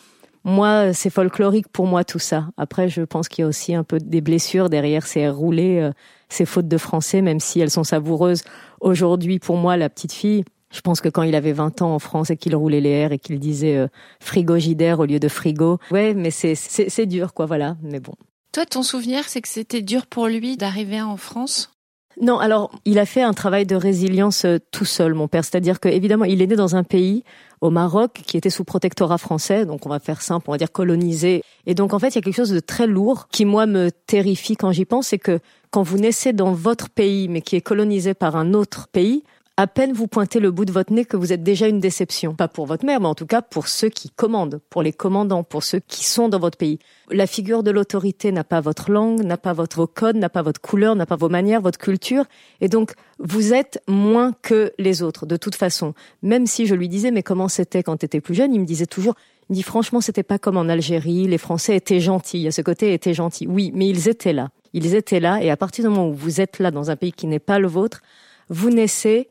moi, 0.44 0.94
c'est 0.94 1.10
folklorique 1.10 1.68
pour 1.68 1.88
moi 1.88 2.04
tout 2.04 2.20
ça. 2.20 2.48
Après, 2.58 2.90
je 2.90 3.02
pense 3.02 3.28
qu'il 3.28 3.42
y 3.42 3.46
a 3.46 3.48
aussi 3.48 3.74
un 3.74 3.84
peu 3.84 3.98
des 3.98 4.22
blessures 4.22 4.70
derrière 4.70 5.06
ces 5.08 5.22
airs 5.22 5.36
roulés, 5.36 5.80
euh, 5.80 5.92
ces 6.30 6.46
fautes 6.46 6.68
de 6.68 6.78
français, 6.78 7.22
même 7.22 7.40
si 7.40 7.60
elles 7.60 7.72
sont 7.72 7.84
savoureuses. 7.84 8.44
Aujourd'hui, 8.82 9.40
pour 9.40 9.58
moi, 9.58 9.78
la 9.78 9.90
petite 9.90 10.14
fille, 10.14 10.46
je 10.72 10.82
pense 10.82 11.02
que 11.02 11.10
quand 11.10 11.24
il 11.24 11.34
avait 11.34 11.54
20 11.54 11.82
ans 11.82 11.96
en 11.96 12.00
France 12.00 12.30
et 12.30 12.38
qu'il 12.38 12.56
roulait 12.56 12.82
les 12.82 12.90
airs 12.90 13.12
et 13.12 13.18
qu'il 13.18 13.40
disait 13.40 13.78
euh, 13.78 13.88
frigogidaire 14.20 15.00
au 15.00 15.06
lieu 15.06 15.20
de 15.20 15.28
frigo, 15.28 15.80
ouais, 15.92 16.14
mais 16.14 16.30
c'est 16.30 16.54
c'est 16.56 17.06
dur 17.08 17.34
quoi, 17.34 17.48
voilà. 17.48 17.76
Mais 17.82 18.00
bon. 18.00 18.14
Toi, 18.52 18.66
ton 18.66 18.82
souvenir, 18.82 19.28
c'est 19.28 19.42
que 19.42 19.48
c'était 19.48 19.82
dur 19.82 20.08
pour 20.08 20.28
lui 20.28 20.58
d'arriver 20.58 21.02
en 21.02 21.18
France? 21.18 21.72
Non, 22.20 22.40
alors 22.40 22.72
il 22.84 23.00
a 23.00 23.06
fait 23.06 23.22
un 23.22 23.34
travail 23.34 23.66
de 23.66 23.76
résilience 23.76 24.44
euh, 24.44 24.58
tout 24.72 24.86
seul, 24.86 25.14
mon 25.14 25.28
père. 25.28 25.46
C'est-à-dire 25.46 25.80
que 25.80 25.88
évidemment, 25.88 26.26
il 26.26 26.42
est 26.42 26.48
né 26.48 26.56
dans 26.56 26.76
un 26.76 26.84
pays 26.84 27.24
au 27.62 27.70
Maroc 27.70 28.24
qui 28.26 28.36
était 28.38 28.50
sous 28.50 28.64
protectorat 28.64 29.18
français, 29.18 29.66
donc 29.66 29.86
on 29.86 29.90
va 29.90 30.00
faire 30.00 30.22
simple, 30.22 30.46
on 30.50 30.52
va 30.52 30.58
dire 30.58 30.72
colonisé. 30.72 31.44
Et 31.66 31.76
donc 31.76 31.94
en 31.94 32.00
fait, 32.00 32.10
il 32.10 32.16
y 32.16 32.18
a 32.18 32.22
quelque 32.22 32.36
chose 32.36 32.52
de 32.52 32.60
très 32.60 32.88
lourd 32.88 33.28
qui 33.32 33.46
moi 33.46 33.68
me 33.68 33.92
terrifie 33.92 34.58
quand 34.58 34.72
j'y 34.72 34.86
pense, 34.86 35.08
c'est 35.08 35.20
que 35.20 35.40
quand 35.72 35.84
vous 35.84 35.98
naissez 35.98 36.34
dans 36.34 36.52
votre 36.52 36.90
pays, 36.90 37.28
mais 37.28 37.42
qui 37.42 37.56
est 37.56 37.62
colonisé 37.62 38.14
par 38.14 38.36
un 38.36 38.54
autre 38.54 38.88
pays, 38.88 39.24
à 39.60 39.68
peine 39.68 39.92
vous 39.92 40.08
pointez 40.08 40.40
le 40.40 40.52
bout 40.52 40.64
de 40.64 40.72
votre 40.72 40.94
nez 40.94 41.04
que 41.04 41.18
vous 41.18 41.34
êtes 41.34 41.44
déjà 41.44 41.68
une 41.68 41.82
déception. 41.82 42.34
Pas 42.34 42.48
pour 42.48 42.66
votre 42.66 42.86
mère, 42.86 43.02
mais 43.02 43.08
en 43.08 43.14
tout 43.14 43.26
cas 43.26 43.42
pour 43.42 43.68
ceux 43.68 43.90
qui 43.90 44.10
commandent, 44.10 44.62
pour 44.70 44.82
les 44.82 44.94
commandants, 44.94 45.44
pour 45.44 45.64
ceux 45.64 45.80
qui 45.80 46.06
sont 46.06 46.30
dans 46.30 46.40
votre 46.40 46.58
pays. 46.58 46.80
La 47.12 47.28
figure 47.28 47.62
de 47.62 47.70
l'autorité 47.70 48.32
n'a 48.32 48.46
pas 48.46 48.62
votre 48.62 48.90
langue, 48.90 49.22
n'a 49.22 49.36
pas 49.36 49.52
votre 49.52 49.86
code, 49.86 50.16
n'a 50.16 50.30
pas 50.30 50.44
votre 50.44 50.62
couleur, 50.62 50.96
n'a 50.96 51.06
pas 51.06 51.18
vos 51.18 51.28
manières, 51.28 51.60
votre 51.60 51.78
culture. 51.78 52.24
Et 52.62 52.70
donc, 52.70 52.94
vous 53.20 53.54
êtes 53.54 53.84
moins 53.90 54.32
que 54.42 54.72
les 54.80 55.04
autres, 55.04 55.26
de 55.26 55.36
toute 55.36 55.56
façon. 55.56 55.94
Même 56.22 56.48
si 56.48 56.66
je 56.66 56.74
lui 56.74 56.88
disais, 56.88 57.12
mais 57.12 57.22
comment 57.22 57.50
c'était 57.50 57.84
quand 57.84 57.98
tu 57.98 58.06
étais 58.06 58.22
plus 58.22 58.36
jeune, 58.36 58.54
il 58.54 58.62
me 58.62 58.66
disait 58.66 58.86
toujours, 58.86 59.16
il 59.50 59.56
dit, 59.56 59.64
franchement, 59.64 60.00
c'était 60.00 60.24
pas 60.24 60.40
comme 60.40 60.56
en 60.56 60.70
Algérie, 60.70 61.28
les 61.28 61.38
Français 61.38 61.76
étaient 61.76 62.00
gentils, 62.00 62.48
à 62.48 62.52
ce 62.52 62.62
côté 62.62 62.94
étaient 62.94 63.14
gentils. 63.14 63.46
Oui, 63.46 63.74
mais 63.76 63.90
ils 63.90 64.08
étaient 64.08 64.32
là. 64.32 64.52
Ils 64.72 64.96
étaient 64.96 65.20
là, 65.20 65.44
et 65.44 65.52
à 65.52 65.58
partir 65.58 65.84
du 65.84 65.90
moment 65.90 66.08
où 66.08 66.14
vous 66.14 66.40
êtes 66.40 66.60
là 66.60 66.72
dans 66.72 66.92
un 66.92 66.96
pays 66.96 67.12
qui 67.12 67.28
n'est 67.28 67.40
pas 67.40 67.60
le 67.60 67.68
vôtre, 67.68 68.02
vous 68.48 68.70
naissez 68.70 69.28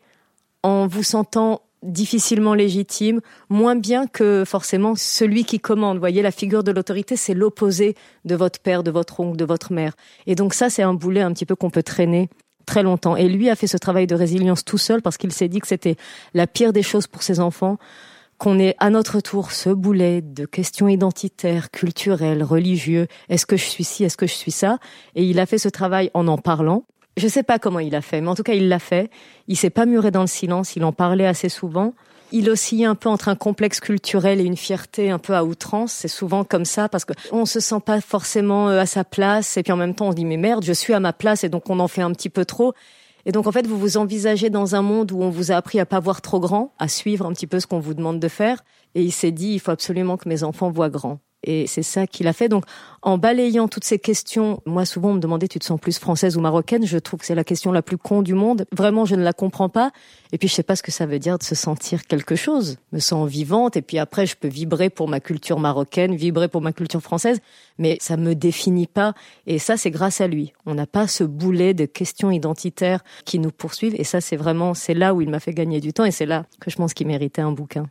en 0.62 0.86
vous 0.86 1.02
sentant 1.02 1.62
difficilement 1.82 2.54
légitime, 2.54 3.20
moins 3.48 3.76
bien 3.76 4.06
que 4.06 4.44
forcément 4.44 4.94
celui 4.96 5.44
qui 5.44 5.60
commande. 5.60 5.96
Vous 5.96 6.00
voyez, 6.00 6.22
la 6.22 6.30
figure 6.30 6.64
de 6.64 6.72
l'autorité, 6.72 7.16
c'est 7.16 7.34
l'opposé 7.34 7.94
de 8.24 8.34
votre 8.34 8.60
père, 8.60 8.82
de 8.82 8.90
votre 8.90 9.20
oncle, 9.20 9.36
de 9.36 9.44
votre 9.44 9.72
mère. 9.72 9.94
Et 10.26 10.34
donc 10.34 10.54
ça, 10.54 10.70
c'est 10.70 10.82
un 10.82 10.94
boulet 10.94 11.20
un 11.20 11.32
petit 11.32 11.46
peu 11.46 11.54
qu'on 11.54 11.70
peut 11.70 11.82
traîner 11.82 12.28
très 12.66 12.82
longtemps. 12.82 13.16
Et 13.16 13.28
lui 13.28 13.48
a 13.48 13.56
fait 13.56 13.66
ce 13.66 13.76
travail 13.76 14.06
de 14.06 14.14
résilience 14.14 14.64
tout 14.64 14.78
seul 14.78 15.02
parce 15.02 15.16
qu'il 15.16 15.32
s'est 15.32 15.48
dit 15.48 15.60
que 15.60 15.68
c'était 15.68 15.96
la 16.34 16.46
pire 16.46 16.72
des 16.72 16.82
choses 16.82 17.06
pour 17.06 17.22
ses 17.22 17.40
enfants 17.40 17.78
qu'on 18.38 18.58
ait 18.60 18.76
à 18.78 18.88
notre 18.88 19.20
tour 19.20 19.50
ce 19.50 19.70
boulet 19.70 20.22
de 20.22 20.46
questions 20.46 20.86
identitaires, 20.86 21.70
culturelles, 21.72 22.44
religieux. 22.44 23.08
Est-ce 23.28 23.46
que 23.46 23.56
je 23.56 23.64
suis 23.64 23.84
ci, 23.84 24.04
est-ce 24.04 24.16
que 24.16 24.28
je 24.28 24.34
suis 24.34 24.52
ça? 24.52 24.78
Et 25.16 25.24
il 25.24 25.40
a 25.40 25.46
fait 25.46 25.58
ce 25.58 25.68
travail 25.68 26.10
en 26.14 26.28
en 26.28 26.38
parlant, 26.38 26.84
je 27.18 27.28
sais 27.28 27.42
pas 27.42 27.58
comment 27.58 27.78
il 27.78 27.94
a 27.94 28.00
fait, 28.00 28.20
mais 28.20 28.28
en 28.28 28.34
tout 28.34 28.42
cas, 28.42 28.54
il 28.54 28.68
l'a 28.68 28.78
fait. 28.78 29.10
Il 29.46 29.56
s'est 29.56 29.70
pas 29.70 29.86
muré 29.86 30.10
dans 30.10 30.20
le 30.22 30.26
silence, 30.26 30.76
il 30.76 30.84
en 30.84 30.92
parlait 30.92 31.26
assez 31.26 31.48
souvent. 31.48 31.94
Il 32.30 32.50
oscillait 32.50 32.84
un 32.84 32.94
peu 32.94 33.08
entre 33.08 33.28
un 33.28 33.36
complexe 33.36 33.80
culturel 33.80 34.40
et 34.40 34.44
une 34.44 34.56
fierté 34.56 35.10
un 35.10 35.18
peu 35.18 35.34
à 35.34 35.44
outrance. 35.44 35.92
C'est 35.92 36.08
souvent 36.08 36.44
comme 36.44 36.66
ça 36.66 36.88
parce 36.88 37.06
qu'on 37.06 37.46
se 37.46 37.58
sent 37.58 37.80
pas 37.84 38.02
forcément 38.02 38.68
euh, 38.68 38.80
à 38.80 38.86
sa 38.86 39.02
place 39.02 39.56
et 39.56 39.62
puis 39.62 39.72
en 39.72 39.76
même 39.76 39.94
temps 39.94 40.08
on 40.08 40.12
dit 40.12 40.26
mais 40.26 40.36
merde, 40.36 40.62
je 40.62 40.74
suis 40.74 40.92
à 40.92 41.00
ma 41.00 41.14
place 41.14 41.42
et 41.44 41.48
donc 41.48 41.70
on 41.70 41.80
en 41.80 41.88
fait 41.88 42.02
un 42.02 42.12
petit 42.12 42.28
peu 42.28 42.44
trop. 42.44 42.74
Et 43.24 43.32
donc 43.32 43.46
en 43.46 43.52
fait, 43.52 43.66
vous 43.66 43.78
vous 43.78 43.96
envisagez 43.96 44.50
dans 44.50 44.74
un 44.74 44.82
monde 44.82 45.12
où 45.12 45.22
on 45.22 45.30
vous 45.30 45.52
a 45.52 45.56
appris 45.56 45.80
à 45.80 45.86
pas 45.86 46.00
voir 46.00 46.22
trop 46.22 46.40
grand, 46.40 46.72
à 46.78 46.88
suivre 46.88 47.26
un 47.26 47.32
petit 47.32 47.46
peu 47.46 47.60
ce 47.60 47.66
qu'on 47.66 47.80
vous 47.80 47.94
demande 47.94 48.20
de 48.20 48.28
faire. 48.28 48.62
Et 48.94 49.02
il 49.02 49.12
s'est 49.12 49.32
dit, 49.32 49.54
il 49.54 49.60
faut 49.60 49.70
absolument 49.70 50.16
que 50.16 50.28
mes 50.28 50.44
enfants 50.44 50.70
voient 50.70 50.88
grand. 50.88 51.20
Et 51.44 51.66
c'est 51.66 51.82
ça 51.82 52.06
qu'il 52.06 52.26
a 52.26 52.32
fait. 52.32 52.48
Donc, 52.48 52.64
en 53.02 53.16
balayant 53.16 53.68
toutes 53.68 53.84
ces 53.84 53.98
questions, 53.98 54.60
moi 54.66 54.84
souvent 54.84 55.10
on 55.10 55.14
me 55.14 55.20
demandait 55.20 55.46
tu 55.46 55.60
te 55.60 55.64
sens 55.64 55.78
plus 55.78 55.98
française 55.98 56.36
ou 56.36 56.40
marocaine? 56.40 56.84
Je 56.84 56.98
trouve 56.98 57.20
que 57.20 57.26
c'est 57.26 57.36
la 57.36 57.44
question 57.44 57.70
la 57.70 57.82
plus 57.82 57.96
con 57.96 58.22
du 58.22 58.34
monde. 58.34 58.64
Vraiment, 58.72 59.04
je 59.04 59.14
ne 59.14 59.22
la 59.22 59.32
comprends 59.32 59.68
pas. 59.68 59.92
Et 60.32 60.38
puis 60.38 60.48
je 60.48 60.54
sais 60.54 60.64
pas 60.64 60.74
ce 60.74 60.82
que 60.82 60.90
ça 60.90 61.06
veut 61.06 61.20
dire 61.20 61.38
de 61.38 61.44
se 61.44 61.54
sentir 61.54 62.06
quelque 62.06 62.34
chose. 62.34 62.78
me 62.92 62.98
sens 62.98 63.28
vivante. 63.28 63.76
Et 63.76 63.82
puis 63.82 63.98
après, 63.98 64.26
je 64.26 64.36
peux 64.36 64.48
vibrer 64.48 64.90
pour 64.90 65.08
ma 65.08 65.20
culture 65.20 65.60
marocaine, 65.60 66.16
vibrer 66.16 66.48
pour 66.48 66.60
ma 66.60 66.72
culture 66.72 67.00
française, 67.00 67.40
mais 67.78 67.98
ça 68.00 68.16
me 68.16 68.34
définit 68.34 68.88
pas. 68.88 69.14
Et 69.46 69.60
ça, 69.60 69.76
c'est 69.76 69.92
grâce 69.92 70.20
à 70.20 70.26
lui. 70.26 70.52
On 70.66 70.74
n'a 70.74 70.86
pas 70.86 71.06
ce 71.06 71.22
boulet 71.22 71.72
de 71.72 71.86
questions 71.86 72.32
identitaires 72.32 73.04
qui 73.24 73.38
nous 73.38 73.52
poursuivent. 73.52 73.94
Et 73.96 74.04
ça, 74.04 74.20
c'est 74.20 74.36
vraiment, 74.36 74.74
c'est 74.74 74.94
là 74.94 75.14
où 75.14 75.20
il 75.20 75.30
m'a 75.30 75.40
fait 75.40 75.54
gagner 75.54 75.80
du 75.80 75.92
temps. 75.92 76.04
Et 76.04 76.10
c'est 76.10 76.26
là 76.26 76.46
que 76.60 76.70
je 76.70 76.76
pense 76.76 76.94
qu'il 76.94 77.06
méritait 77.06 77.42
un 77.42 77.52
bouquin. 77.52 77.88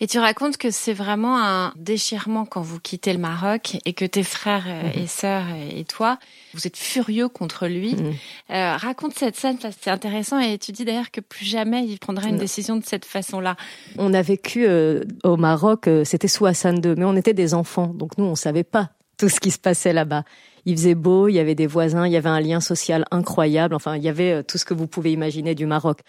Et 0.00 0.06
tu 0.06 0.18
racontes 0.18 0.56
que 0.56 0.70
c'est 0.70 0.92
vraiment 0.92 1.42
un 1.42 1.72
déchirement 1.76 2.44
quand 2.44 2.60
vous 2.60 2.80
quittez 2.80 3.12
le 3.12 3.18
Maroc 3.18 3.76
et 3.84 3.92
que 3.92 4.04
tes 4.04 4.22
frères 4.22 4.64
euh, 4.66 4.82
mhm. 4.82 5.02
et 5.02 5.06
sœurs 5.06 5.44
et 5.74 5.84
toi, 5.84 6.18
vous 6.54 6.66
êtes 6.66 6.76
furieux 6.76 7.28
contre 7.28 7.66
lui. 7.66 7.94
Mhm. 7.94 8.14
Euh, 8.50 8.76
raconte 8.76 9.14
cette 9.14 9.36
scène, 9.36 9.58
c'est 9.80 9.90
intéressant 9.90 10.38
et 10.38 10.58
tu 10.58 10.72
dis 10.72 10.84
d'ailleurs 10.84 11.10
que 11.10 11.20
plus 11.20 11.46
jamais 11.46 11.84
il 11.84 11.98
prendra 11.98 12.28
une 12.28 12.38
décision 12.38 12.76
de 12.76 12.84
cette 12.84 13.04
façon-là. 13.04 13.56
On 13.98 14.12
a 14.14 14.22
vécu 14.22 14.66
euh, 14.66 15.04
au 15.24 15.36
Maroc, 15.36 15.88
c'était 16.04 16.28
sous 16.28 16.46
Hassan 16.46 16.80
II, 16.84 16.94
mais 16.96 17.04
on 17.04 17.16
était 17.16 17.34
des 17.34 17.54
enfants, 17.54 17.88
donc 17.88 18.18
nous 18.18 18.24
on 18.24 18.34
savait 18.34 18.64
pas 18.64 18.90
tout 19.18 19.28
ce 19.28 19.40
qui 19.40 19.50
se 19.50 19.58
passait 19.58 19.92
là-bas. 19.92 20.24
Il 20.66 20.76
faisait 20.76 20.96
beau, 20.96 21.28
il 21.28 21.34
y 21.34 21.38
avait 21.38 21.54
des 21.54 21.66
voisins, 21.68 22.06
il 22.06 22.12
y 22.12 22.16
avait 22.16 22.28
un 22.28 22.40
lien 22.40 22.60
social 22.60 23.04
incroyable, 23.10 23.74
enfin 23.74 23.96
il 23.96 24.02
y 24.02 24.08
avait 24.08 24.42
tout 24.42 24.58
ce 24.58 24.64
que 24.64 24.74
vous 24.74 24.88
pouvez 24.88 25.12
imaginer 25.12 25.54
du 25.54 25.64
Maroc. 25.64 26.00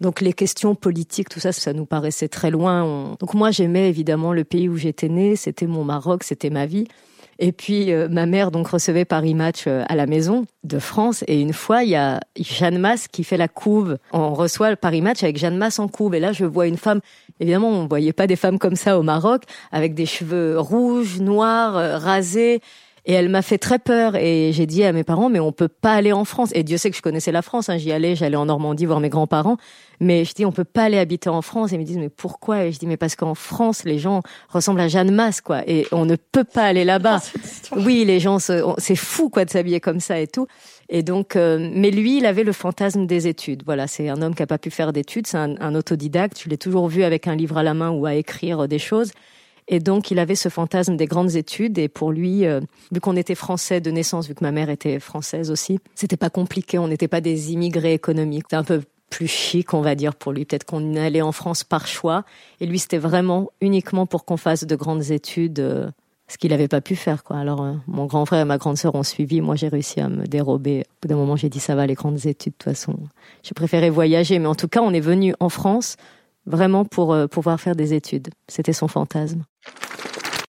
Donc 0.00 0.20
les 0.20 0.32
questions 0.32 0.74
politiques, 0.74 1.28
tout 1.28 1.40
ça, 1.40 1.52
ça 1.52 1.72
nous 1.72 1.86
paraissait 1.86 2.28
très 2.28 2.50
loin. 2.50 3.16
Donc 3.20 3.34
moi, 3.34 3.50
j'aimais 3.50 3.88
évidemment 3.88 4.32
le 4.32 4.44
pays 4.44 4.68
où 4.68 4.76
j'étais 4.76 5.08
née, 5.08 5.36
c'était 5.36 5.66
mon 5.66 5.84
Maroc, 5.84 6.24
c'était 6.24 6.50
ma 6.50 6.66
vie. 6.66 6.86
Et 7.38 7.52
puis 7.52 7.92
euh, 7.92 8.08
ma 8.08 8.26
mère 8.26 8.50
donc 8.50 8.68
recevait 8.68 9.04
Paris 9.04 9.34
Match 9.34 9.64
euh, 9.66 9.84
à 9.88 9.96
la 9.96 10.06
maison 10.06 10.44
de 10.64 10.78
France 10.78 11.24
et 11.26 11.40
une 11.40 11.52
fois 11.52 11.82
il 11.82 11.90
y 11.90 11.96
a 11.96 12.20
Jeanne 12.38 12.78
Masse 12.78 13.08
qui 13.08 13.24
fait 13.24 13.36
la 13.36 13.48
couve. 13.48 13.98
On 14.12 14.34
reçoit 14.34 14.70
le 14.70 14.76
Paris 14.76 15.00
Match 15.00 15.22
avec 15.22 15.38
Jeanne 15.38 15.56
Masse 15.56 15.78
en 15.78 15.88
couve 15.88 16.14
et 16.14 16.20
là 16.20 16.32
je 16.32 16.44
vois 16.44 16.66
une 16.66 16.76
femme. 16.76 17.00
Évidemment 17.40 17.70
on 17.70 17.88
voyait 17.88 18.12
pas 18.12 18.26
des 18.26 18.36
femmes 18.36 18.58
comme 18.58 18.76
ça 18.76 18.98
au 18.98 19.02
Maroc 19.02 19.42
avec 19.72 19.94
des 19.94 20.06
cheveux 20.06 20.58
rouges, 20.58 21.20
noirs, 21.20 21.76
euh, 21.76 21.98
rasés 21.98 22.60
Et 23.04 23.14
elle 23.14 23.28
m'a 23.28 23.42
fait 23.42 23.58
très 23.58 23.80
peur 23.80 24.14
et 24.14 24.52
j'ai 24.52 24.64
dit 24.66 24.84
à 24.84 24.92
mes 24.92 25.02
parents 25.02 25.28
mais 25.28 25.40
on 25.40 25.50
peut 25.50 25.68
pas 25.68 25.94
aller 25.94 26.12
en 26.12 26.24
France. 26.24 26.50
Et 26.54 26.62
Dieu 26.62 26.76
sait 26.76 26.88
que 26.90 26.96
je 26.96 27.02
connaissais 27.02 27.32
la 27.32 27.42
France, 27.42 27.68
hein. 27.68 27.76
j'y 27.76 27.90
allais, 27.90 28.14
j'allais 28.14 28.36
en 28.36 28.46
Normandie 28.46 28.86
voir 28.86 29.00
mes 29.00 29.08
grands-parents, 29.08 29.56
mais 29.98 30.24
je 30.24 30.34
dis 30.34 30.46
on 30.46 30.52
peut 30.52 30.62
pas 30.62 30.84
aller 30.84 30.98
habiter 30.98 31.28
en 31.28 31.42
France. 31.42 31.72
Et 31.72 31.74
ils 31.74 31.80
me 31.80 31.84
disent 31.84 31.98
mais 31.98 32.10
pourquoi? 32.10 32.64
Et 32.64 32.72
je 32.72 32.78
dis 32.78 32.86
mais 32.86 32.96
parce 32.96 33.16
qu'en 33.16 33.34
France 33.34 33.82
les 33.84 33.98
gens 33.98 34.22
ressemblent 34.48 34.80
à 34.80 34.86
Jeanne 34.86 35.10
Masse 35.10 35.40
quoi 35.40 35.68
et 35.68 35.86
on 35.90 36.04
ne 36.04 36.14
peut 36.14 36.44
pas 36.44 36.64
aller 36.64 36.84
là-bas. 36.84 37.20
Oui, 37.74 38.04
les 38.04 38.20
gens 38.20 38.38
c'est 38.38 38.96
fou 38.96 39.30
quoi 39.30 39.46
de 39.46 39.50
s'habiller 39.50 39.80
comme 39.80 39.98
ça 39.98 40.20
et 40.20 40.26
tout. 40.26 40.46
Et 40.90 41.02
donc, 41.02 41.36
euh, 41.36 41.70
mais 41.74 41.90
lui, 41.90 42.18
il 42.18 42.26
avait 42.26 42.44
le 42.44 42.52
fantasme 42.52 43.06
des 43.06 43.26
études. 43.26 43.62
Voilà, 43.64 43.86
c'est 43.86 44.10
un 44.10 44.20
homme 44.20 44.34
qui 44.34 44.42
a 44.42 44.46
pas 44.46 44.58
pu 44.58 44.70
faire 44.70 44.92
d'études, 44.92 45.26
c'est 45.26 45.38
un, 45.38 45.54
un, 45.58 45.74
autodidacte. 45.74 46.42
Je 46.44 46.50
l'ai 46.50 46.58
toujours 46.58 46.86
vu 46.88 47.02
avec 47.02 47.26
un 47.26 47.34
livre 47.34 47.56
à 47.56 47.62
la 47.62 47.72
main 47.72 47.90
ou 47.90 48.04
à 48.04 48.14
écrire 48.14 48.68
des 48.68 48.78
choses. 48.78 49.12
Et 49.68 49.80
donc, 49.80 50.10
il 50.10 50.18
avait 50.18 50.34
ce 50.34 50.48
fantasme 50.48 50.96
des 50.96 51.06
grandes 51.06 51.36
études. 51.36 51.78
Et 51.78 51.88
pour 51.88 52.12
lui, 52.12 52.46
euh, 52.46 52.60
vu 52.90 53.00
qu'on 53.00 53.16
était 53.16 53.34
français 53.34 53.80
de 53.80 53.90
naissance, 53.90 54.28
vu 54.28 54.34
que 54.34 54.44
ma 54.44 54.52
mère 54.52 54.70
était 54.70 54.98
française 54.98 55.50
aussi, 55.50 55.78
c'était 55.94 56.16
pas 56.16 56.30
compliqué. 56.30 56.78
On 56.78 56.88
n'était 56.88 57.08
pas 57.08 57.20
des 57.20 57.52
immigrés 57.52 57.94
économiques. 57.94 58.44
C'était 58.46 58.56
un 58.56 58.64
peu 58.64 58.82
plus 59.10 59.28
chic, 59.28 59.74
on 59.74 59.82
va 59.82 59.94
dire, 59.94 60.14
pour 60.14 60.32
lui. 60.32 60.44
Peut-être 60.44 60.64
qu'on 60.64 60.96
allait 60.96 61.22
en 61.22 61.32
France 61.32 61.64
par 61.64 61.86
choix. 61.86 62.24
Et 62.60 62.66
lui, 62.66 62.78
c'était 62.78 62.98
vraiment 62.98 63.50
uniquement 63.60 64.06
pour 64.06 64.24
qu'on 64.24 64.36
fasse 64.36 64.64
de 64.64 64.74
grandes 64.74 65.10
études, 65.10 65.60
euh, 65.60 65.90
ce 66.28 66.38
qu'il 66.38 66.50
n'avait 66.50 66.68
pas 66.68 66.80
pu 66.80 66.96
faire, 66.96 67.22
quoi. 67.22 67.36
Alors, 67.36 67.62
euh, 67.62 67.74
mon 67.86 68.06
grand 68.06 68.24
frère 68.24 68.40
et 68.40 68.44
ma 68.44 68.58
grande 68.58 68.78
sœur 68.78 68.94
ont 68.94 69.02
suivi. 69.02 69.40
Moi, 69.40 69.54
j'ai 69.54 69.68
réussi 69.68 70.00
à 70.00 70.08
me 70.08 70.26
dérober. 70.26 70.80
Au 70.80 70.94
bout 71.02 71.08
d'un 71.08 71.16
moment, 71.16 71.36
j'ai 71.36 71.50
dit, 71.50 71.60
ça 71.60 71.74
va, 71.74 71.86
les 71.86 71.94
grandes 71.94 72.26
études, 72.26 72.54
de 72.54 72.58
toute 72.58 72.64
façon. 72.64 72.98
J'ai 73.42 73.54
préféré 73.54 73.90
voyager. 73.90 74.38
Mais 74.38 74.48
en 74.48 74.54
tout 74.54 74.68
cas, 74.68 74.80
on 74.80 74.92
est 74.92 75.00
venu 75.00 75.34
en 75.40 75.50
France 75.50 75.96
vraiment 76.46 76.84
pour 76.84 77.16
pouvoir 77.30 77.60
faire 77.60 77.76
des 77.76 77.94
études. 77.94 78.30
C'était 78.48 78.72
son 78.72 78.88
fantasme. 78.88 79.44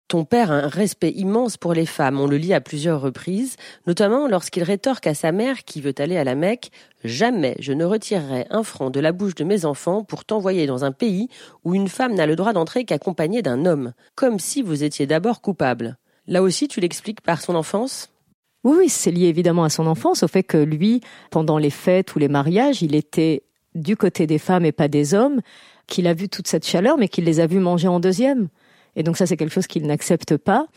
Ton 0.08 0.24
père 0.24 0.52
a 0.52 0.56
un 0.56 0.68
respect 0.70 1.12
immense 1.12 1.58
pour 1.58 1.74
les 1.74 1.86
femmes, 1.86 2.18
on 2.18 2.28
le 2.28 2.38
lit 2.38 2.54
à 2.54 2.62
plusieurs 2.62 3.02
reprises, 3.02 3.58
notamment 3.88 4.30
lorsqu'il 4.30 4.64
rétorque 4.64 5.06
à 5.06 5.14
sa 5.14 5.34
mère 5.34 5.66
qui 5.66 5.82
veut 5.82 5.96
aller 5.98 6.16
à 6.16 6.24
la 6.24 6.36
Mecque 6.36 6.72
Jamais 7.04 7.56
je 7.60 7.74
ne 7.74 7.84
retirerai 7.84 8.48
un 8.50 8.64
franc 8.64 8.90
de 8.90 9.02
la 9.02 9.12
bouche 9.12 9.36
de 9.36 9.44
mes 9.44 9.66
enfants 9.66 10.06
pour 10.06 10.24
t'envoyer 10.24 10.66
dans 10.66 10.86
un 10.86 10.94
pays 10.94 11.28
où 11.66 11.76
une 11.76 11.90
femme 11.90 12.16
n'a 12.16 12.26
le 12.26 12.38
droit 12.38 12.54
d'entrer 12.54 12.86
qu'accompagnée 12.86 13.42
d'un 13.42 13.66
homme, 13.66 13.92
comme 14.16 14.40
si 14.40 14.62
vous 14.62 14.86
étiez 14.86 15.08
d'abord 15.08 15.42
coupable. 15.42 15.98
Là 16.26 16.42
aussi, 16.42 16.70
tu 16.70 16.80
l'expliques 16.80 17.22
par 17.22 17.42
son 17.42 17.56
enfance? 17.56 18.10
Oui, 18.64 18.88
c'est 18.88 19.12
lié 19.12 19.28
évidemment 19.28 19.66
à 19.66 19.70
son 19.70 19.88
enfance, 19.88 20.24
au 20.24 20.28
fait 20.30 20.44
que 20.44 20.58
lui, 20.58 21.02
pendant 21.32 21.58
les 21.58 21.70
fêtes 21.70 22.16
ou 22.16 22.20
les 22.20 22.30
mariages, 22.30 22.82
il 22.82 22.96
était 22.96 23.44
du 23.76 23.98
côté 23.98 24.26
des 24.26 24.40
femmes 24.40 24.66
et 24.66 24.72
pas 24.72 24.88
des 24.88 25.14
hommes 25.14 25.42
qu'il 25.86 26.08
a 26.08 26.14
vu 26.14 26.30
toute 26.30 26.48
cette 26.48 26.66
chaleur, 26.66 26.98
mais 26.98 27.10
qu'il 27.10 27.26
les 27.26 27.42
a 27.42 27.48
vus 27.48 27.60
manger 27.60 27.90
en 27.90 28.00
deuxième. 28.00 28.48
Et 28.98 29.04
donc 29.04 29.16
ça, 29.16 29.26
c'est 29.26 29.38
quelque 29.38 29.54
chose 29.54 29.68
qu'il 29.68 29.86
n'accepte 29.86 30.36
pas. 30.36 30.68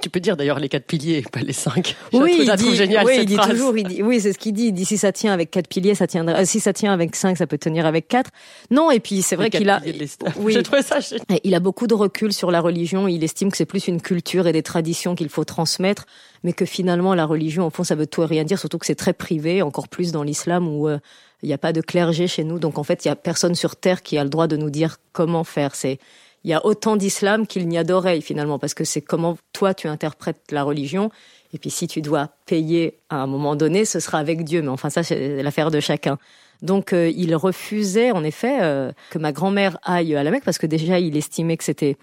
Tu 0.00 0.08
peux 0.08 0.20
dire 0.20 0.38
d'ailleurs 0.38 0.58
les 0.58 0.70
quatre 0.70 0.86
piliers, 0.86 1.22
pas 1.30 1.40
les 1.40 1.52
cinq. 1.52 1.96
oui, 2.14 2.46
il 2.46 2.56
dit, 2.56 2.74
génial, 2.74 3.04
oui, 3.04 3.18
il 3.20 3.26
dit 3.26 3.36
toujours, 3.36 3.76
il 3.76 3.86
dit, 3.86 4.02
oui, 4.02 4.20
c'est 4.20 4.32
ce 4.32 4.38
qu'il 4.38 4.54
dit. 4.54 4.68
Il 4.68 4.72
dit 4.72 4.86
si 4.86 4.96
ça 4.96 5.12
tient 5.12 5.34
avec 5.34 5.50
quatre 5.50 5.68
piliers, 5.68 5.94
ça 5.94 6.06
tiendra. 6.06 6.46
Si 6.46 6.60
ça 6.60 6.72
tient 6.72 6.94
avec 6.94 7.14
cinq, 7.14 7.36
ça 7.36 7.46
peut 7.46 7.58
tenir 7.58 7.84
avec 7.84 8.08
quatre. 8.08 8.30
Non, 8.70 8.90
et 8.90 9.00
puis 9.00 9.20
c'est 9.20 9.36
vrai 9.36 9.50
qu'il 9.50 9.68
a. 9.68 9.82
Oui, 10.36 10.56
ça. 10.82 10.98
Il 11.44 11.54
a 11.54 11.60
beaucoup 11.60 11.86
de 11.86 11.94
recul 11.94 12.32
sur 12.32 12.50
la 12.50 12.60
religion. 12.60 13.06
Il 13.06 13.22
estime 13.22 13.50
que 13.50 13.56
c'est 13.56 13.66
plus 13.66 13.86
une 13.86 14.00
culture 14.00 14.46
et 14.46 14.52
des 14.52 14.62
traditions 14.62 15.14
qu'il 15.14 15.28
faut 15.28 15.44
transmettre, 15.44 16.06
mais 16.42 16.54
que 16.54 16.64
finalement 16.64 17.14
la 17.14 17.26
religion, 17.26 17.66
au 17.66 17.70
fond, 17.70 17.84
ça 17.84 17.94
veut 17.94 18.06
tout 18.06 18.22
et 18.22 18.26
rien 18.26 18.44
dire. 18.44 18.58
Surtout 18.58 18.78
que 18.78 18.86
c'est 18.86 18.94
très 18.94 19.12
privé, 19.12 19.60
encore 19.60 19.88
plus 19.88 20.10
dans 20.10 20.22
l'islam 20.22 20.68
où 20.68 20.88
euh, 20.88 20.98
il 21.42 21.48
n'y 21.48 21.52
a 21.52 21.58
pas 21.58 21.74
de 21.74 21.82
clergé 21.82 22.28
chez 22.28 22.44
nous. 22.44 22.58
Donc 22.58 22.78
en 22.78 22.82
fait, 22.82 23.04
il 23.04 23.08
y 23.08 23.10
a 23.10 23.16
personne 23.16 23.54
sur 23.54 23.76
terre 23.76 24.02
qui 24.02 24.16
a 24.16 24.24
le 24.24 24.30
droit 24.30 24.46
de 24.46 24.56
nous 24.56 24.70
dire 24.70 24.96
comment 25.12 25.44
faire. 25.44 25.74
C'est 25.74 25.98
il 26.44 26.50
y 26.50 26.54
a 26.54 26.64
autant 26.66 26.96
d'islam 26.96 27.46
qu'il 27.46 27.68
n'y 27.68 27.78
a 27.78 27.84
d'oreilles 27.84 28.22
finalement, 28.22 28.58
parce 28.58 28.74
que 28.74 28.84
c'est 28.84 29.00
comment 29.00 29.36
toi 29.52 29.74
tu 29.74 29.88
interprètes 29.88 30.40
la 30.50 30.64
religion. 30.64 31.10
Et 31.54 31.58
puis 31.58 31.70
si 31.70 31.86
tu 31.86 32.00
dois 32.00 32.30
payer 32.46 32.98
à 33.10 33.16
un 33.16 33.26
moment 33.26 33.56
donné, 33.56 33.84
ce 33.84 34.00
sera 34.00 34.18
avec 34.18 34.44
Dieu. 34.44 34.62
Mais 34.62 34.68
enfin 34.68 34.90
ça 34.90 35.02
c'est 35.02 35.42
l'affaire 35.42 35.70
de 35.70 35.80
chacun. 35.80 36.18
Donc 36.62 36.92
euh, 36.92 37.10
il 37.14 37.34
refusait 37.34 38.12
en 38.12 38.24
effet 38.24 38.58
euh, 38.62 38.92
que 39.10 39.18
ma 39.18 39.32
grand-mère 39.32 39.78
aille 39.82 40.14
à 40.14 40.22
la 40.22 40.30
Mecque 40.30 40.44
parce 40.44 40.58
que 40.58 40.66
déjà 40.66 40.98
il 40.98 41.16
estimait 41.16 41.56
que 41.56 41.64
c'était, 41.64 41.96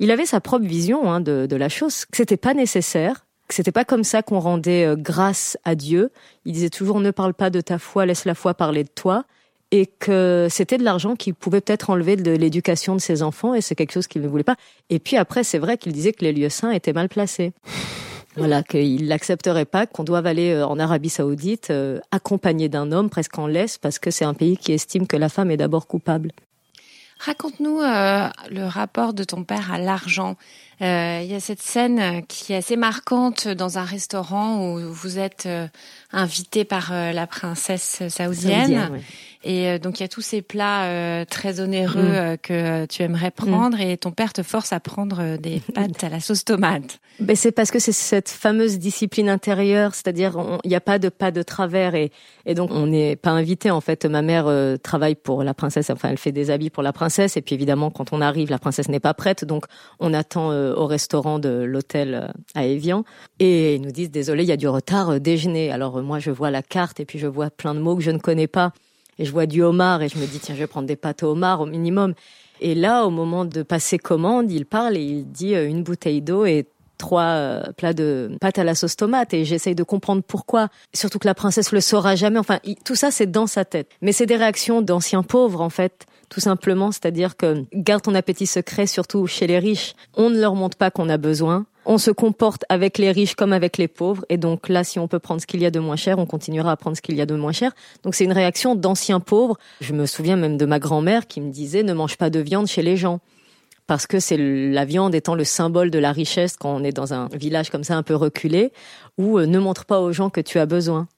il 0.00 0.10
avait 0.10 0.26
sa 0.26 0.40
propre 0.40 0.64
vision 0.64 1.10
hein, 1.12 1.20
de, 1.20 1.46
de 1.46 1.56
la 1.56 1.68
chose, 1.68 2.06
que 2.06 2.16
c'était 2.16 2.38
pas 2.38 2.54
nécessaire, 2.54 3.26
que 3.48 3.54
c'était 3.54 3.72
pas 3.72 3.84
comme 3.84 4.04
ça 4.04 4.22
qu'on 4.22 4.40
rendait 4.40 4.86
euh, 4.86 4.96
grâce 4.96 5.58
à 5.64 5.74
Dieu. 5.74 6.10
Il 6.44 6.54
disait 6.54 6.70
toujours 6.70 7.00
ne 7.00 7.10
parle 7.10 7.34
pas 7.34 7.50
de 7.50 7.60
ta 7.60 7.78
foi, 7.78 8.06
laisse 8.06 8.24
la 8.24 8.34
foi 8.34 8.54
parler 8.54 8.84
de 8.84 8.90
toi 8.94 9.24
et 9.72 9.86
que 9.86 10.46
c'était 10.50 10.76
de 10.76 10.84
l'argent 10.84 11.16
qu'il 11.16 11.34
pouvait 11.34 11.62
peut-être 11.62 11.90
enlever 11.90 12.14
de 12.16 12.30
l'éducation 12.30 12.94
de 12.94 13.00
ses 13.00 13.22
enfants 13.22 13.54
et 13.54 13.62
c'est 13.62 13.74
quelque 13.74 13.92
chose 13.92 14.06
qu'il 14.06 14.20
ne 14.22 14.28
voulait 14.28 14.44
pas. 14.44 14.56
Et 14.90 14.98
puis 14.98 15.16
après, 15.16 15.42
c'est 15.42 15.58
vrai 15.58 15.78
qu'il 15.78 15.92
disait 15.92 16.12
que 16.12 16.24
les 16.24 16.32
lieux 16.32 16.50
saints 16.50 16.70
étaient 16.70 16.92
mal 16.92 17.08
placés. 17.08 17.52
Voilà, 18.34 18.62
qu'il 18.62 19.08
n'accepterait 19.08 19.66
pas 19.66 19.86
qu'on 19.86 20.04
doive 20.04 20.24
aller 20.24 20.52
euh, 20.52 20.66
en 20.66 20.78
Arabie 20.78 21.10
Saoudite 21.10 21.68
euh, 21.68 22.00
accompagné 22.12 22.70
d'un 22.70 22.90
homme 22.90 23.10
presque 23.10 23.38
en 23.38 23.46
laisse 23.46 23.76
parce 23.76 23.98
que 23.98 24.10
c'est 24.10 24.24
un 24.24 24.32
pays 24.32 24.56
qui 24.56 24.72
estime 24.72 25.06
que 25.06 25.18
la 25.18 25.28
femme 25.28 25.50
est 25.50 25.58
d'abord 25.58 25.86
coupable. 25.86 26.32
Raconte-nous 27.18 27.80
euh, 27.80 28.28
le 28.50 28.64
rapport 28.64 29.12
de 29.12 29.22
ton 29.22 29.44
père 29.44 29.70
à 29.70 29.76
l'argent. 29.76 30.36
Euh, 30.82 31.20
il 31.22 31.30
y 31.30 31.34
a 31.34 31.40
cette 31.40 31.62
scène 31.62 32.24
qui 32.26 32.52
est 32.52 32.56
assez 32.56 32.76
marquante 32.76 33.46
dans 33.46 33.78
un 33.78 33.84
restaurant 33.84 34.66
où 34.66 34.92
vous 34.92 35.18
êtes 35.18 35.46
euh, 35.46 35.68
invité 36.10 36.64
par 36.64 36.92
euh, 36.92 37.12
la 37.12 37.28
princesse 37.28 38.02
saoudienne. 38.08 39.00
Et 39.44 39.68
euh, 39.68 39.78
donc 39.78 39.98
il 39.98 40.02
y 40.02 40.04
a 40.04 40.08
tous 40.08 40.20
ces 40.20 40.42
plats 40.42 40.84
euh, 40.84 41.24
très 41.24 41.60
onéreux 41.60 42.02
mm. 42.02 42.14
euh, 42.14 42.36
que 42.36 42.86
tu 42.86 43.02
aimerais 43.02 43.30
prendre 43.30 43.80
et 43.80 43.96
ton 43.96 44.12
père 44.12 44.32
te 44.32 44.42
force 44.42 44.72
à 44.72 44.80
prendre 44.80 45.36
des 45.36 45.60
pâtes 45.74 46.04
à 46.04 46.08
la 46.08 46.20
sauce 46.20 46.44
tomate. 46.44 47.00
Ben 47.20 47.36
c'est 47.36 47.52
parce 47.52 47.70
que 47.70 47.78
c'est 47.78 47.92
cette 47.92 48.30
fameuse 48.30 48.78
discipline 48.78 49.28
intérieure, 49.28 49.94
c'est-à-dire 49.94 50.60
il 50.64 50.68
n'y 50.68 50.74
a 50.76 50.80
pas 50.80 50.98
de 50.98 51.08
pas 51.08 51.30
de 51.30 51.42
travers 51.42 51.94
et, 51.94 52.10
et 52.46 52.54
donc 52.54 52.70
on 52.72 52.86
n'est 52.86 53.16
pas 53.16 53.30
invité 53.30 53.70
en 53.70 53.80
fait. 53.80 54.06
Ma 54.06 54.22
mère 54.22 54.50
travaille 54.82 55.14
pour 55.14 55.42
la 55.42 55.54
princesse, 55.54 55.90
enfin 55.90 56.08
elle 56.10 56.18
fait 56.18 56.32
des 56.32 56.50
habits 56.50 56.70
pour 56.70 56.82
la 56.82 56.92
princesse 56.92 57.36
et 57.36 57.42
puis 57.42 57.54
évidemment 57.54 57.90
quand 57.90 58.12
on 58.12 58.20
arrive 58.20 58.50
la 58.50 58.58
princesse 58.58 58.88
n'est 58.88 59.00
pas 59.00 59.14
prête 59.14 59.44
donc 59.44 59.66
on 60.00 60.14
attend 60.14 60.50
au 60.76 60.86
restaurant 60.86 61.38
de 61.38 61.48
l'hôtel 61.48 62.32
à 62.54 62.66
Evian 62.66 63.04
et 63.38 63.76
ils 63.76 63.80
nous 63.80 63.90
disent 63.90 64.10
désolé 64.10 64.44
il 64.44 64.48
y 64.48 64.52
a 64.52 64.56
du 64.56 64.68
retard 64.68 65.20
déjeuner. 65.20 65.70
Alors 65.70 66.02
moi 66.02 66.18
je 66.18 66.30
vois 66.30 66.50
la 66.50 66.62
carte 66.62 67.00
et 67.00 67.04
puis 67.04 67.18
je 67.18 67.26
vois 67.26 67.50
plein 67.50 67.74
de 67.74 67.80
mots 67.80 67.96
que 67.96 68.02
je 68.02 68.10
ne 68.10 68.18
connais 68.18 68.46
pas 68.46 68.72
et 69.18 69.24
je 69.24 69.32
vois 69.32 69.46
du 69.46 69.62
homard 69.62 70.02
et 70.02 70.08
je 70.08 70.18
me 70.18 70.26
dis 70.26 70.38
tiens 70.38 70.54
je 70.54 70.60
vais 70.60 70.66
prendre 70.66 70.86
des 70.86 70.96
pâtes 70.96 71.22
au 71.22 71.30
homard 71.30 71.60
au 71.60 71.66
minimum. 71.66 72.14
Et 72.60 72.74
là 72.74 73.04
au 73.04 73.10
moment 73.10 73.44
de 73.44 73.62
passer 73.62 73.98
commande, 73.98 74.50
il 74.52 74.66
parle 74.66 74.96
et 74.96 75.02
il 75.02 75.30
dit 75.30 75.54
euh, 75.54 75.68
une 75.68 75.82
bouteille 75.82 76.22
d'eau 76.22 76.44
et 76.44 76.66
trois 77.02 77.22
euh, 77.22 77.62
plats 77.76 77.94
de 77.94 78.30
pâtes 78.40 78.58
à 78.58 78.64
la 78.64 78.76
sauce 78.76 78.94
tomate 78.94 79.34
et 79.34 79.44
j'essaye 79.44 79.74
de 79.74 79.82
comprendre 79.82 80.22
pourquoi. 80.22 80.68
Surtout 80.94 81.18
que 81.18 81.26
la 81.26 81.34
princesse 81.34 81.72
le 81.72 81.80
saura 81.80 82.14
jamais. 82.14 82.38
Enfin, 82.38 82.60
tout 82.84 82.94
ça, 82.94 83.10
c'est 83.10 83.30
dans 83.30 83.48
sa 83.48 83.64
tête. 83.64 83.88
Mais 84.02 84.12
c'est 84.12 84.26
des 84.26 84.36
réactions 84.36 84.82
d'anciens 84.82 85.24
pauvres, 85.24 85.60
en 85.60 85.68
fait. 85.68 86.06
Tout 86.32 86.40
simplement, 86.40 86.92
c'est-à-dire 86.92 87.36
que 87.36 87.66
garde 87.74 88.00
ton 88.00 88.14
appétit 88.14 88.46
secret, 88.46 88.86
surtout 88.86 89.26
chez 89.26 89.46
les 89.46 89.58
riches. 89.58 89.92
On 90.16 90.30
ne 90.30 90.40
leur 90.40 90.54
montre 90.54 90.78
pas 90.78 90.90
qu'on 90.90 91.10
a 91.10 91.18
besoin 91.18 91.66
on 91.84 91.98
se 91.98 92.12
comporte 92.12 92.64
avec 92.68 92.96
les 92.96 93.10
riches 93.10 93.34
comme 93.34 93.52
avec 93.52 93.76
les 93.76 93.88
pauvres. 93.88 94.24
Et 94.28 94.36
donc 94.36 94.68
là, 94.68 94.84
si 94.84 95.00
on 95.00 95.08
peut 95.08 95.18
prendre 95.18 95.40
ce 95.40 95.48
qu'il 95.48 95.60
y 95.60 95.66
a 95.66 95.70
de 95.72 95.80
moins 95.80 95.96
cher, 95.96 96.20
on 96.20 96.26
continuera 96.26 96.70
à 96.70 96.76
prendre 96.76 96.96
ce 96.96 97.02
qu'il 97.02 97.16
y 97.16 97.20
a 97.20 97.26
de 97.26 97.34
moins 97.34 97.50
cher. 97.50 97.72
Donc 98.04 98.14
c'est 98.14 98.24
une 98.24 98.32
réaction 98.32 98.76
d'anciens 98.76 99.18
pauvres. 99.18 99.58
Je 99.80 99.92
me 99.92 100.06
souviens 100.06 100.36
même 100.36 100.56
de 100.56 100.64
ma 100.64 100.78
grand-mère 100.78 101.26
qui 101.26 101.40
me 101.40 101.50
disait 101.50 101.82
ne 101.82 101.92
mange 101.92 102.16
pas 102.16 102.30
de 102.30 102.38
viande 102.38 102.68
chez 102.68 102.82
les 102.82 102.96
gens. 102.96 103.18
Parce 103.88 104.06
que 104.06 104.20
c'est 104.20 104.36
la 104.36 104.84
viande 104.84 105.12
étant 105.14 105.34
le 105.34 105.42
symbole 105.42 105.90
de 105.90 105.98
la 105.98 106.12
richesse 106.12 106.56
quand 106.56 106.72
on 106.72 106.84
est 106.84 106.92
dans 106.92 107.14
un 107.14 107.28
village 107.32 107.68
comme 107.68 107.82
ça 107.82 107.96
un 107.96 108.04
peu 108.04 108.14
reculé, 108.14 108.72
ou 109.18 109.38
euh, 109.38 109.46
ne 109.46 109.58
montre 109.58 109.84
pas 109.84 110.00
aux 110.00 110.12
gens 110.12 110.30
que 110.30 110.40
tu 110.40 110.60
as 110.60 110.66
besoin. 110.66 111.08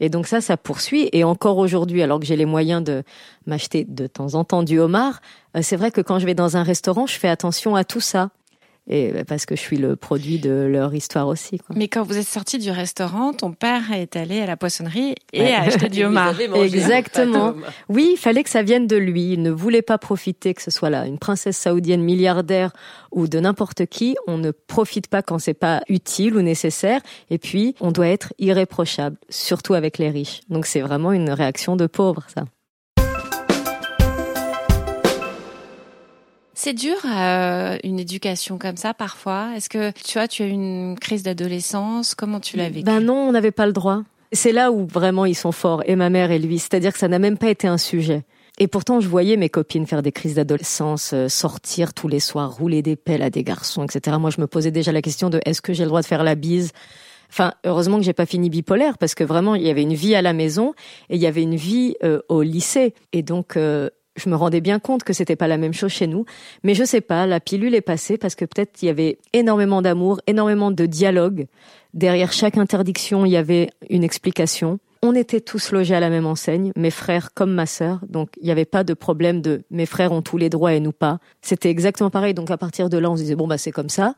Et 0.00 0.08
donc 0.08 0.26
ça, 0.26 0.40
ça 0.40 0.56
poursuit. 0.56 1.08
Et 1.12 1.24
encore 1.24 1.58
aujourd'hui, 1.58 2.02
alors 2.02 2.20
que 2.20 2.26
j'ai 2.26 2.36
les 2.36 2.46
moyens 2.46 2.82
de 2.82 3.02
m'acheter 3.46 3.84
de 3.84 4.06
temps 4.06 4.34
en 4.34 4.44
temps 4.44 4.62
du 4.62 4.78
homard, 4.78 5.20
euh, 5.56 5.60
c'est 5.62 5.76
vrai 5.76 5.90
que 5.90 6.00
quand 6.00 6.18
je 6.18 6.26
vais 6.26 6.34
dans 6.34 6.56
un 6.56 6.62
restaurant, 6.62 7.06
je 7.06 7.18
fais 7.18 7.28
attention 7.28 7.76
à 7.76 7.84
tout 7.84 8.00
ça 8.00 8.30
et 8.86 9.12
parce 9.26 9.46
que 9.46 9.56
je 9.56 9.60
suis 9.60 9.78
le 9.78 9.96
produit 9.96 10.38
de 10.38 10.50
leur 10.50 10.94
histoire 10.94 11.28
aussi. 11.28 11.58
Quoi. 11.58 11.74
Mais 11.76 11.88
quand 11.88 12.02
vous 12.02 12.18
êtes 12.18 12.26
sorti 12.26 12.58
du 12.58 12.70
restaurant, 12.70 13.32
ton 13.32 13.52
père 13.52 13.92
est 13.92 14.14
allé 14.14 14.40
à 14.40 14.46
la 14.46 14.58
poissonnerie 14.58 15.14
et 15.32 15.52
a 15.52 15.62
acheté 15.62 15.88
du 15.88 16.04
homard. 16.04 16.38
Exactement. 16.40 17.54
Oui, 17.88 18.10
il 18.12 18.18
fallait 18.18 18.42
que 18.42 18.50
ça 18.50 18.62
vienne 18.62 18.86
de 18.86 18.96
lui. 18.96 19.32
Il 19.32 19.42
ne 19.42 19.50
voulait 19.50 19.82
pas 19.82 19.96
profiter 19.96 20.52
que 20.52 20.60
ce 20.60 20.70
soit 20.70 20.90
là 20.90 21.06
une 21.06 21.18
princesse 21.18 21.56
saoudienne 21.56 22.02
milliardaire 22.02 22.72
ou 23.10 23.26
de 23.26 23.40
n'importe 23.40 23.86
qui. 23.86 24.16
On 24.26 24.36
ne 24.36 24.50
profite 24.50 25.08
pas 25.08 25.22
quand 25.22 25.38
c'est 25.38 25.54
pas 25.54 25.82
utile 25.88 26.36
ou 26.36 26.42
nécessaire. 26.42 27.00
Et 27.30 27.38
puis, 27.38 27.74
on 27.80 27.90
doit 27.90 28.08
être 28.08 28.34
irréprochable, 28.38 29.16
surtout 29.30 29.72
avec 29.72 29.96
les 29.96 30.10
riches. 30.10 30.42
Donc 30.50 30.66
c'est 30.66 30.80
vraiment 30.80 31.12
une 31.12 31.30
réaction 31.30 31.76
de 31.76 31.86
pauvre, 31.86 32.26
ça. 32.34 32.44
C'est 36.64 36.72
dur 36.72 36.96
euh, 37.04 37.76
une 37.84 38.00
éducation 38.00 38.56
comme 38.56 38.78
ça 38.78 38.94
parfois. 38.94 39.50
Est-ce 39.54 39.68
que 39.68 39.90
tu 40.02 40.16
vois, 40.16 40.26
tu 40.26 40.42
as 40.42 40.46
eu 40.46 40.50
une 40.50 40.96
crise 40.98 41.22
d'adolescence? 41.22 42.14
Comment 42.14 42.40
tu 42.40 42.56
l'as 42.56 42.70
vécu? 42.70 42.84
Ben 42.84 43.00
non, 43.00 43.28
on 43.28 43.32
n'avait 43.32 43.50
pas 43.50 43.66
le 43.66 43.74
droit. 43.74 44.02
C'est 44.32 44.50
là 44.50 44.72
où 44.72 44.86
vraiment 44.86 45.26
ils 45.26 45.34
sont 45.34 45.52
forts, 45.52 45.82
et 45.84 45.94
ma 45.94 46.08
mère 46.08 46.30
et 46.30 46.38
lui. 46.38 46.58
C'est-à-dire 46.58 46.94
que 46.94 46.98
ça 46.98 47.06
n'a 47.06 47.18
même 47.18 47.36
pas 47.36 47.50
été 47.50 47.68
un 47.68 47.76
sujet. 47.76 48.22
Et 48.56 48.66
pourtant, 48.66 49.00
je 49.00 49.08
voyais 49.08 49.36
mes 49.36 49.50
copines 49.50 49.86
faire 49.86 50.00
des 50.00 50.10
crises 50.10 50.36
d'adolescence, 50.36 51.12
euh, 51.12 51.28
sortir 51.28 51.92
tous 51.92 52.08
les 52.08 52.18
soirs, 52.18 52.56
rouler 52.56 52.80
des 52.80 52.96
pelles 52.96 53.20
à 53.20 53.28
des 53.28 53.44
garçons, 53.44 53.84
etc. 53.84 54.16
Moi, 54.18 54.30
je 54.30 54.40
me 54.40 54.46
posais 54.46 54.70
déjà 54.70 54.90
la 54.90 55.02
question 55.02 55.28
de 55.28 55.42
est-ce 55.44 55.60
que 55.60 55.74
j'ai 55.74 55.82
le 55.82 55.90
droit 55.90 56.00
de 56.00 56.06
faire 56.06 56.24
la 56.24 56.34
bise? 56.34 56.72
Enfin, 57.28 57.52
heureusement 57.64 57.98
que 57.98 58.04
j'ai 58.04 58.14
pas 58.14 58.24
fini 58.24 58.48
bipolaire 58.48 58.96
parce 58.96 59.14
que 59.14 59.24
vraiment, 59.24 59.54
il 59.54 59.64
y 59.64 59.68
avait 59.68 59.82
une 59.82 59.92
vie 59.92 60.14
à 60.14 60.22
la 60.22 60.32
maison 60.32 60.72
et 61.10 61.16
il 61.16 61.20
y 61.20 61.26
avait 61.26 61.42
une 61.42 61.56
vie 61.56 61.94
euh, 62.02 62.20
au 62.30 62.40
lycée. 62.40 62.94
Et 63.12 63.22
donc, 63.22 63.58
euh, 63.58 63.90
je 64.16 64.28
me 64.28 64.36
rendais 64.36 64.60
bien 64.60 64.78
compte 64.78 65.04
que 65.04 65.12
c'était 65.12 65.36
pas 65.36 65.48
la 65.48 65.56
même 65.56 65.72
chose 65.72 65.90
chez 65.90 66.06
nous. 66.06 66.24
Mais 66.62 66.74
je 66.74 66.84
sais 66.84 67.00
pas, 67.00 67.26
la 67.26 67.40
pilule 67.40 67.74
est 67.74 67.80
passée 67.80 68.18
parce 68.18 68.34
que 68.34 68.44
peut-être 68.44 68.82
il 68.82 68.86
y 68.86 68.88
avait 68.88 69.18
énormément 69.32 69.82
d'amour, 69.82 70.20
énormément 70.26 70.70
de 70.70 70.86
dialogue. 70.86 71.46
Derrière 71.92 72.32
chaque 72.32 72.56
interdiction, 72.56 73.24
il 73.24 73.32
y 73.32 73.36
avait 73.36 73.70
une 73.90 74.04
explication. 74.04 74.78
On 75.02 75.14
était 75.14 75.40
tous 75.40 75.70
logés 75.70 75.94
à 75.94 76.00
la 76.00 76.08
même 76.08 76.26
enseigne, 76.26 76.72
mes 76.76 76.90
frères 76.90 77.34
comme 77.34 77.52
ma 77.52 77.66
sœur, 77.66 78.00
donc 78.08 78.30
il 78.40 78.46
n'y 78.46 78.50
avait 78.50 78.64
pas 78.64 78.84
de 78.84 78.94
problème 78.94 79.42
de 79.42 79.62
mes 79.70 79.84
frères 79.84 80.12
ont 80.12 80.22
tous 80.22 80.38
les 80.38 80.48
droits 80.48 80.72
et 80.72 80.80
nous 80.80 80.92
pas. 80.92 81.18
C'était 81.42 81.68
exactement 81.68 82.08
pareil, 82.08 82.32
donc 82.32 82.50
à 82.50 82.56
partir 82.56 82.88
de 82.88 82.96
là, 82.96 83.10
on 83.10 83.16
se 83.16 83.22
disait 83.22 83.34
bon 83.34 83.46
bah 83.46 83.58
c'est 83.58 83.70
comme 83.70 83.90
ça. 83.90 84.14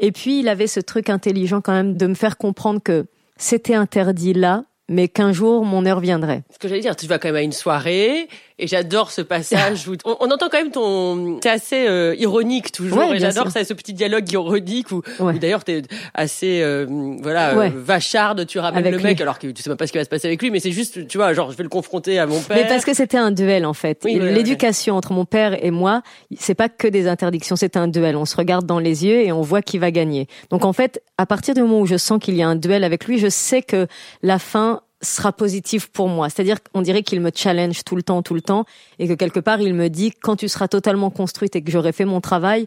Et 0.00 0.10
puis 0.10 0.40
il 0.40 0.48
avait 0.48 0.66
ce 0.66 0.80
truc 0.80 1.10
intelligent 1.10 1.60
quand 1.60 1.72
même 1.72 1.98
de 1.98 2.06
me 2.06 2.14
faire 2.14 2.38
comprendre 2.38 2.80
que 2.82 3.04
c'était 3.36 3.74
interdit 3.74 4.32
là, 4.32 4.64
mais 4.88 5.08
qu'un 5.08 5.32
jour 5.32 5.64
mon 5.64 5.84
heure 5.84 6.00
viendrait. 6.00 6.42
Ce 6.50 6.58
que 6.58 6.66
j'allais 6.66 6.80
dire, 6.80 6.96
tu 6.96 7.06
vas 7.06 7.18
quand 7.18 7.28
même 7.28 7.36
à 7.36 7.42
une 7.42 7.52
soirée, 7.52 8.28
et 8.58 8.66
j'adore 8.66 9.10
ce 9.10 9.22
passage 9.22 9.88
où 9.88 9.94
on, 10.04 10.16
on, 10.20 10.30
entend 10.30 10.48
quand 10.50 10.58
même 10.58 10.70
ton, 10.70 11.38
t'es 11.40 11.48
assez 11.48 11.86
euh, 11.88 12.14
ironique 12.18 12.72
toujours, 12.72 12.98
Ouais, 12.98 13.16
et 13.16 13.18
j'adore 13.18 13.50
ça, 13.50 13.64
ce 13.64 13.74
petit 13.74 13.92
dialogue 13.92 14.30
ironique 14.30 14.90
où, 14.90 15.02
Ouais. 15.20 15.34
où 15.34 15.38
d'ailleurs 15.38 15.64
t'es 15.64 15.82
assez, 16.14 16.60
euh, 16.62 16.86
voilà, 17.22 17.54
Ouais. 17.56 17.66
euh, 17.74 17.80
vacharde, 17.82 18.46
tu 18.46 18.58
ramènes 18.58 18.78
Avec 18.78 18.92
le 18.92 19.00
mec 19.02 19.16
lui. 19.16 19.22
alors 19.22 19.38
que 19.38 19.46
tu 19.48 19.62
sais 19.62 19.70
même 19.70 19.76
pas 19.76 19.86
ce 19.86 19.92
qui 19.92 19.98
va 19.98 20.04
se 20.04 20.08
passer 20.10 20.28
avec 20.28 20.40
lui, 20.42 20.50
mais 20.50 20.60
c'est 20.60 20.70
juste, 20.72 21.06
tu 21.06 21.18
vois, 21.18 21.32
genre 21.34 21.50
je 21.50 21.56
vais 21.56 21.62
le 21.64 21.68
confronter 21.68 22.18
à 22.18 22.26
mon 22.26 22.40
père. 22.40 22.56
Mais 22.56 22.66
parce 22.68 22.84
que 22.84 22.94
c'était 22.94 23.18
un 23.18 23.30
duel 23.30 23.66
en 23.66 23.74
fait. 23.74 24.00
Oui, 24.04 24.18
L'éducation 24.18 24.96
entre 24.96 25.12
mon 25.12 25.24
père 25.24 25.62
et 25.64 25.70
moi, 25.70 26.02
c'est 26.38 26.54
pas 26.54 26.68
que 26.68 26.88
des 26.88 27.08
interdictions, 27.08 27.56
c'est 27.56 27.76
un 27.76 27.88
duel. 27.88 28.16
On 28.16 28.24
se 28.24 28.36
regarde 28.36 28.66
dans 28.66 28.78
les 28.78 29.04
yeux 29.04 29.20
et 29.20 29.32
on 29.32 29.40
voit 29.42 29.62
qui 29.62 29.78
va 29.78 29.90
gagner. 29.90 30.26
Donc 30.50 30.64
en 30.64 30.72
fait, 30.72 31.02
à 31.18 31.26
partir 31.26 31.54
du 31.54 31.62
moment 31.62 31.80
où 31.80 31.86
je 31.86 31.96
sens 31.96 32.18
qu'il 32.20 32.34
y 32.36 32.42
a 32.42 32.48
un 32.48 32.56
duel 32.56 32.84
avec 32.84 33.06
lui, 33.06 33.18
je 33.18 33.28
sais 33.28 33.62
que 33.62 33.86
la 34.22 34.38
fin 34.38 34.80
sera 35.02 35.32
positive 35.32 35.90
pour 35.90 36.08
moi. 36.08 36.30
C'est-à-dire 36.30 36.58
qu'on 36.62 36.82
dirait 36.82 37.02
qu'il 37.02 37.20
me 37.20 37.30
challenge 37.34 37.84
tout 37.84 37.96
le 37.96 38.02
temps, 38.02 38.22
tout 38.22 38.34
le 38.34 38.40
temps, 38.40 38.64
et 38.98 39.08
que 39.08 39.14
quelque 39.14 39.40
part 39.40 39.60
il 39.60 39.74
me 39.74 39.88
dit 39.88 40.12
quand 40.12 40.36
tu 40.36 40.48
seras 40.48 40.68
totalement 40.68 41.10
construite 41.10 41.56
et 41.56 41.62
que 41.62 41.70
j'aurai 41.70 41.92
fait 41.92 42.04
mon 42.04 42.20
travail, 42.20 42.66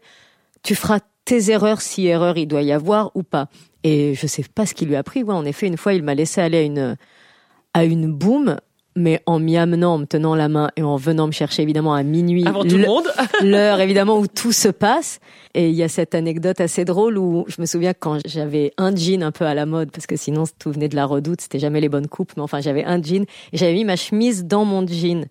tu 0.63 0.75
feras 0.75 1.00
tes 1.25 1.51
erreurs 1.51 1.82
si 1.82 2.06
erreur 2.08 2.38
il 2.38 2.48
doit 2.48 2.62
y 2.62 2.72
avoir 2.72 3.12
ou 3.15 3.24
pas. 3.24 3.48
Et 3.84 4.13
je 4.15 4.27
sais 4.27 4.44
pas 4.44 4.65
ce 4.65 4.74
qu'il 4.74 4.88
lui 4.88 4.96
a 4.96 5.04
pris. 5.04 5.24
Ouais, 5.24 5.34
en 5.34 5.46
effet, 5.46 5.68
une 5.68 5.77
fois, 5.77 5.94
il 5.94 6.04
m'a 6.04 6.15
laissé 6.15 6.42
aller 6.42 6.58
à 6.58 6.62
une 6.62 6.98
à 7.74 7.84
une 7.84 8.12
boum, 8.12 8.58
mais 8.96 9.22
en 9.25 9.40
m'y 9.40 9.58
amenant, 9.58 9.96
en 9.96 9.98
me 10.00 10.06
tenant 10.06 10.36
la 10.36 10.48
main 10.48 10.70
et 10.78 10.84
en 10.84 10.96
venant 10.96 11.28
me 11.28 11.32
chercher 11.32 11.62
évidemment 11.64 11.94
à 11.94 12.04
minuit. 12.04 12.46
avant 12.46 12.64
tout 12.64 12.78
le 12.78 12.86
monde. 12.86 13.06
l'heure 13.44 13.82
évidemment 13.82 14.18
où 14.18 14.28
tout 14.28 14.54
se 14.54 14.70
passe. 14.70 15.20
Et 15.54 15.70
il 15.70 15.75
y 15.75 15.84
a 15.84 15.90
cette 15.90 16.16
anecdote 16.16 16.60
assez 16.62 16.86
drôle 16.86 17.18
où 17.18 17.46
je 17.48 17.60
me 17.60 17.66
souviens 17.66 17.94
quand 17.94 18.20
j'avais 18.25 18.74
un 18.78 18.96
jean 18.96 19.24
un 19.24 19.32
peu 19.32 19.46
à 19.46 19.54
la 19.54 19.66
mode, 19.66 19.92
parce 19.92 20.08
que 20.08 20.16
sinon 20.16 20.44
tout 20.60 20.72
venait 20.72 20.90
de 20.90 20.96
la 20.96 21.06
redoute, 21.06 21.42
c'était 21.42 21.60
jamais 21.60 21.82
les 21.82 21.90
bonnes 21.90 22.08
coupes, 22.08 22.34
mais 22.38 22.44
enfin 22.44 22.62
j'avais 22.62 22.84
un 22.84 23.02
jean 23.02 23.25
et 23.52 23.58
j'avais 23.58 23.74
mis 23.74 23.86
ma 23.86 23.96
chemise 23.96 24.46
dans 24.46 24.66
mon 24.66 24.86
jean. 24.88 25.28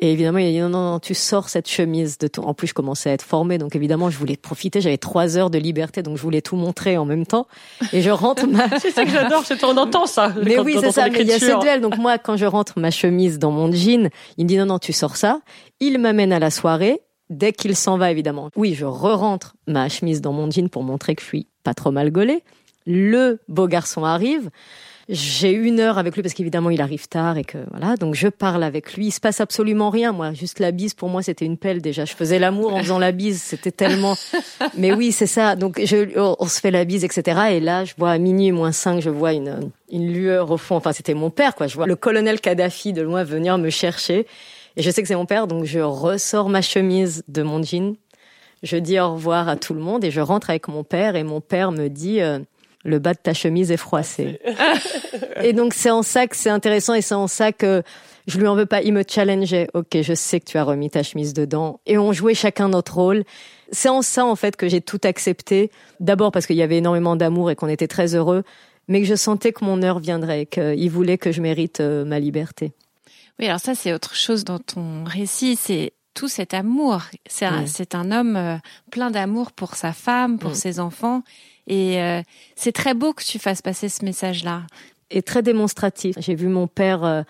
Et 0.00 0.12
évidemment, 0.12 0.38
il 0.38 0.46
a 0.46 0.50
dit 0.50 0.60
non, 0.60 0.68
non, 0.68 0.92
non, 0.92 0.98
tu 1.00 1.12
sors 1.14 1.48
cette 1.48 1.68
chemise 1.68 2.18
de 2.18 2.28
ton. 2.28 2.42
En 2.44 2.54
plus, 2.54 2.68
je 2.68 2.74
commençais 2.74 3.10
à 3.10 3.12
être 3.14 3.24
formée, 3.24 3.58
donc 3.58 3.74
évidemment, 3.74 4.10
je 4.10 4.16
voulais 4.18 4.36
profiter. 4.36 4.80
J'avais 4.80 4.96
trois 4.98 5.36
heures 5.36 5.50
de 5.50 5.58
liberté, 5.58 6.02
donc 6.04 6.16
je 6.16 6.22
voulais 6.22 6.40
tout 6.40 6.54
montrer 6.54 6.96
en 6.96 7.04
même 7.04 7.26
temps. 7.26 7.48
Et 7.92 8.00
je 8.00 8.10
rentre 8.10 8.46
ma, 8.46 8.68
c'est 8.78 8.92
ça 8.92 9.04
que 9.04 9.10
j'adore, 9.10 9.44
c'est 9.44 9.62
on 9.64 9.76
entend 9.76 10.06
ça. 10.06 10.32
mais 10.44 10.54
quand- 10.54 10.62
oui, 10.64 10.76
c'est 10.80 10.92
ça. 10.92 11.08
Mais 11.08 11.22
il 11.22 11.26
y 11.26 11.32
a 11.32 11.38
ce 11.40 11.60
duel. 11.60 11.80
Donc 11.80 11.98
moi, 11.98 12.16
quand 12.18 12.36
je 12.36 12.44
rentre 12.46 12.78
ma 12.78 12.92
chemise 12.92 13.40
dans 13.40 13.50
mon 13.50 13.72
jean, 13.72 14.08
il 14.36 14.44
me 14.44 14.48
dit 14.48 14.56
non, 14.56 14.66
non, 14.66 14.78
tu 14.78 14.92
sors 14.92 15.16
ça. 15.16 15.40
Il 15.80 15.98
m'amène 15.98 16.32
à 16.32 16.38
la 16.38 16.50
soirée. 16.50 17.00
Dès 17.30 17.52
qu'il 17.52 17.76
s'en 17.76 17.98
va, 17.98 18.10
évidemment. 18.10 18.50
Oui, 18.56 18.72
je 18.74 18.86
re-rentre 18.86 19.54
ma 19.66 19.88
chemise 19.90 20.22
dans 20.22 20.32
mon 20.32 20.50
jean 20.50 20.70
pour 20.70 20.82
montrer 20.82 21.14
que 21.14 21.20
je 21.22 21.26
suis 21.26 21.46
pas 21.62 21.74
trop 21.74 21.90
mal 21.90 22.10
gaulée. 22.10 22.42
Le 22.86 23.38
beau 23.48 23.66
garçon 23.66 24.04
arrive. 24.04 24.48
J'ai 25.10 25.52
une 25.52 25.80
heure 25.80 25.96
avec 25.96 26.14
lui 26.14 26.22
parce 26.22 26.34
qu'évidemment 26.34 26.68
il 26.68 26.82
arrive 26.82 27.08
tard 27.08 27.38
et 27.38 27.44
que 27.44 27.56
voilà 27.70 27.96
donc 27.96 28.14
je 28.14 28.28
parle 28.28 28.62
avec 28.62 28.92
lui. 28.92 29.06
Il 29.06 29.10
se 29.10 29.20
passe 29.20 29.40
absolument 29.40 29.88
rien 29.88 30.12
moi. 30.12 30.34
Juste 30.34 30.58
la 30.58 30.70
bise 30.70 30.92
pour 30.92 31.08
moi 31.08 31.22
c'était 31.22 31.46
une 31.46 31.56
pelle 31.56 31.80
déjà. 31.80 32.04
Je 32.04 32.12
faisais 32.12 32.38
l'amour 32.38 32.74
en 32.74 32.80
faisant 32.80 32.98
la 32.98 33.10
bise. 33.10 33.40
C'était 33.40 33.70
tellement. 33.70 34.16
Mais 34.76 34.92
oui 34.92 35.12
c'est 35.12 35.26
ça. 35.26 35.56
Donc 35.56 35.80
je 35.82 36.18
on, 36.18 36.36
on 36.38 36.46
se 36.46 36.60
fait 36.60 36.70
la 36.70 36.84
bise 36.84 37.04
etc. 37.04 37.40
Et 37.52 37.60
là 37.60 37.86
je 37.86 37.94
vois 37.96 38.10
à 38.10 38.18
minuit 38.18 38.52
moins 38.52 38.70
5 38.70 39.00
je 39.00 39.08
vois 39.08 39.32
une 39.32 39.70
une 39.90 40.12
lueur 40.12 40.50
au 40.50 40.58
fond. 40.58 40.76
Enfin 40.76 40.92
c'était 40.92 41.14
mon 41.14 41.30
père 41.30 41.54
quoi. 41.54 41.68
Je 41.68 41.76
vois 41.76 41.86
le 41.86 41.96
colonel 41.96 42.38
Kadhafi 42.38 42.92
de 42.92 43.00
loin 43.00 43.24
venir 43.24 43.56
me 43.56 43.70
chercher 43.70 44.26
et 44.76 44.82
je 44.82 44.90
sais 44.90 45.00
que 45.00 45.08
c'est 45.08 45.16
mon 45.16 45.26
père 45.26 45.46
donc 45.46 45.64
je 45.64 45.80
ressors 45.80 46.50
ma 46.50 46.60
chemise 46.60 47.24
de 47.28 47.42
mon 47.42 47.62
jean. 47.62 47.96
Je 48.62 48.76
dis 48.76 49.00
au 49.00 49.14
revoir 49.14 49.48
à 49.48 49.56
tout 49.56 49.72
le 49.72 49.80
monde 49.80 50.04
et 50.04 50.10
je 50.10 50.20
rentre 50.20 50.50
avec 50.50 50.68
mon 50.68 50.84
père 50.84 51.16
et 51.16 51.22
mon 51.22 51.40
père 51.40 51.72
me 51.72 51.88
dit 51.88 52.20
euh, 52.20 52.40
le 52.84 52.98
bas 52.98 53.14
de 53.14 53.18
ta 53.18 53.34
chemise 53.34 53.70
est 53.70 53.76
froissé. 53.76 54.40
et 55.42 55.52
donc 55.52 55.74
c'est 55.74 55.90
en 55.90 56.02
ça 56.02 56.26
que 56.26 56.36
c'est 56.36 56.50
intéressant 56.50 56.94
et 56.94 57.02
c'est 57.02 57.14
en 57.14 57.26
ça 57.26 57.52
que 57.52 57.82
je 58.26 58.38
lui 58.38 58.46
en 58.46 58.54
veux 58.54 58.66
pas. 58.66 58.82
Il 58.82 58.92
me 58.92 59.02
challengeait. 59.08 59.68
Ok, 59.74 59.96
je 60.02 60.14
sais 60.14 60.38
que 60.38 60.44
tu 60.44 60.58
as 60.58 60.64
remis 60.64 60.90
ta 60.90 61.02
chemise 61.02 61.32
dedans. 61.32 61.80
Et 61.86 61.96
on 61.98 62.12
jouait 62.12 62.34
chacun 62.34 62.68
notre 62.68 62.94
rôle. 62.94 63.24
C'est 63.72 63.88
en 63.88 64.02
ça 64.02 64.24
en 64.24 64.36
fait 64.36 64.56
que 64.56 64.68
j'ai 64.68 64.80
tout 64.80 65.00
accepté. 65.04 65.70
D'abord 66.00 66.30
parce 66.30 66.46
qu'il 66.46 66.56
y 66.56 66.62
avait 66.62 66.76
énormément 66.78 67.16
d'amour 67.16 67.50
et 67.50 67.56
qu'on 67.56 67.68
était 67.68 67.88
très 67.88 68.14
heureux, 68.14 68.44
mais 68.86 69.00
que 69.00 69.06
je 69.06 69.14
sentais 69.14 69.52
que 69.52 69.64
mon 69.64 69.82
heure 69.82 69.98
viendrait, 69.98 70.46
qu'il 70.46 70.90
voulait 70.90 71.18
que 71.18 71.32
je 71.32 71.40
mérite 71.40 71.80
euh, 71.80 72.04
ma 72.04 72.18
liberté. 72.18 72.72
Oui, 73.38 73.46
alors 73.46 73.60
ça, 73.60 73.74
c'est 73.74 73.92
autre 73.92 74.14
chose 74.14 74.44
dans 74.44 74.58
ton 74.58 75.04
récit, 75.04 75.56
c'est 75.56 75.92
tout 76.14 76.28
cet 76.28 76.52
amour. 76.52 77.02
C'est 77.28 77.44
un, 77.46 77.62
Mm. 78.04 78.12
homme 78.12 78.36
euh, 78.36 78.56
plein 78.90 79.10
d'amour 79.10 79.52
pour 79.52 79.74
sa 79.74 79.92
femme, 79.92 80.38
pour 80.38 80.56
ses 80.56 80.80
enfants. 80.80 81.22
Et 81.68 82.02
euh, 82.02 82.22
c'est 82.56 82.72
très 82.72 82.94
beau 82.94 83.12
que 83.12 83.22
tu 83.22 83.38
fasses 83.38 83.62
passer 83.62 83.88
ce 83.88 84.04
message-là. 84.04 84.62
et 85.10 85.22
très 85.22 85.42
démonstratif. 85.42 86.16
J'ai 86.18 86.34
vu 86.34 86.48
mon 86.48 86.66
père 86.66 87.04
euh, 87.04 87.22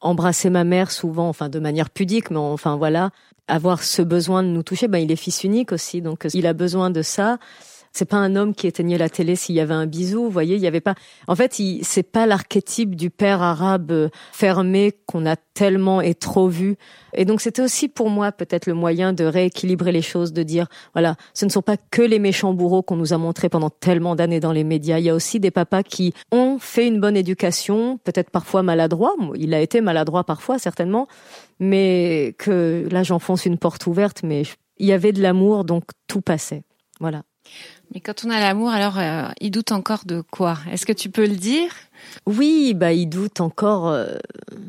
embrasser 0.00 0.50
ma 0.50 0.64
mère 0.64 0.90
souvent, 0.90 1.28
enfin 1.28 1.48
de 1.48 1.58
manière 1.58 1.90
pudique, 1.90 2.30
mais 2.30 2.38
enfin 2.38 2.76
voilà, 2.76 3.10
avoir 3.48 3.82
ce 3.82 4.02
besoin 4.02 4.42
de 4.42 4.48
nous 4.48 4.62
toucher. 4.62 4.88
Ben 4.88 4.98
il 4.98 5.10
est 5.10 5.16
fils 5.16 5.44
unique 5.44 5.72
aussi, 5.72 6.02
donc 6.02 6.24
euh, 6.26 6.30
il 6.34 6.46
a 6.46 6.52
besoin 6.52 6.90
de 6.90 7.02
ça. 7.02 7.38
C'est 7.92 8.04
pas 8.04 8.18
un 8.18 8.36
homme 8.36 8.54
qui 8.54 8.66
éteignait 8.66 8.98
la 8.98 9.08
télé 9.08 9.34
s'il 9.34 9.56
y 9.56 9.60
avait 9.60 9.74
un 9.74 9.86
bisou, 9.86 10.22
vous 10.24 10.30
voyez, 10.30 10.54
il 10.56 10.62
y 10.62 10.66
avait 10.66 10.80
pas. 10.80 10.94
En 11.26 11.34
fait, 11.34 11.60
c'est 11.82 12.02
pas 12.04 12.26
l'archétype 12.26 12.94
du 12.94 13.10
père 13.10 13.42
arabe 13.42 13.90
euh, 13.90 14.08
fermé 14.32 14.92
qu'on 15.06 15.26
a 15.26 15.36
tellement 15.36 16.00
et 16.00 16.14
trop 16.14 16.48
vu. 16.48 16.76
Et 17.14 17.24
donc 17.24 17.40
c'était 17.40 17.62
aussi 17.62 17.88
pour 17.88 18.08
moi 18.08 18.30
peut-être 18.32 18.66
le 18.66 18.74
moyen 18.74 19.12
de 19.12 19.24
rééquilibrer 19.24 19.92
les 19.92 20.02
choses, 20.02 20.32
de 20.32 20.42
dire 20.42 20.68
voilà, 20.92 21.16
ce 21.34 21.44
ne 21.44 21.50
sont 21.50 21.62
pas 21.62 21.76
que 21.76 22.02
les 22.02 22.18
méchants 22.18 22.54
bourreaux 22.54 22.82
qu'on 22.82 22.96
nous 22.96 23.12
a 23.12 23.18
montrés 23.18 23.48
pendant 23.48 23.70
tellement 23.70 24.14
d'années 24.14 24.40
dans 24.40 24.52
les 24.52 24.64
médias. 24.64 24.98
Il 24.98 25.04
y 25.04 25.10
a 25.10 25.14
aussi 25.14 25.40
des 25.40 25.50
papas 25.50 25.82
qui 25.82 26.14
ont 26.30 26.58
fait 26.60 26.86
une 26.86 27.00
bonne 27.00 27.16
éducation, 27.16 27.98
peut-être 28.04 28.30
parfois 28.30 28.62
maladroit. 28.62 29.14
Il 29.34 29.52
a 29.52 29.60
été 29.60 29.80
maladroit 29.80 30.24
parfois 30.24 30.58
certainement, 30.58 31.08
mais 31.58 32.34
que 32.38 32.86
là 32.90 33.02
j'enfonce 33.02 33.46
une 33.46 33.58
porte 33.58 33.86
ouverte. 33.86 34.22
Mais 34.22 34.42
il 34.78 34.86
y 34.86 34.92
avait 34.92 35.12
de 35.12 35.20
l'amour, 35.20 35.64
donc 35.64 35.84
tout 36.06 36.20
passait. 36.20 36.62
Voilà. 37.00 37.22
Mais 37.92 38.00
quand 38.00 38.24
on 38.24 38.30
a 38.30 38.38
l'amour, 38.38 38.70
alors 38.70 38.98
euh, 38.98 39.28
il 39.40 39.50
doute 39.50 39.72
encore 39.72 40.04
de 40.06 40.20
quoi? 40.20 40.58
Est-ce 40.70 40.86
que 40.86 40.92
tu 40.92 41.10
peux 41.10 41.26
le 41.26 41.36
dire? 41.36 41.70
Oui, 42.26 42.72
bah 42.74 42.92
il 42.92 43.06
doute 43.08 43.40
encore, 43.40 43.88
euh, 43.88 44.16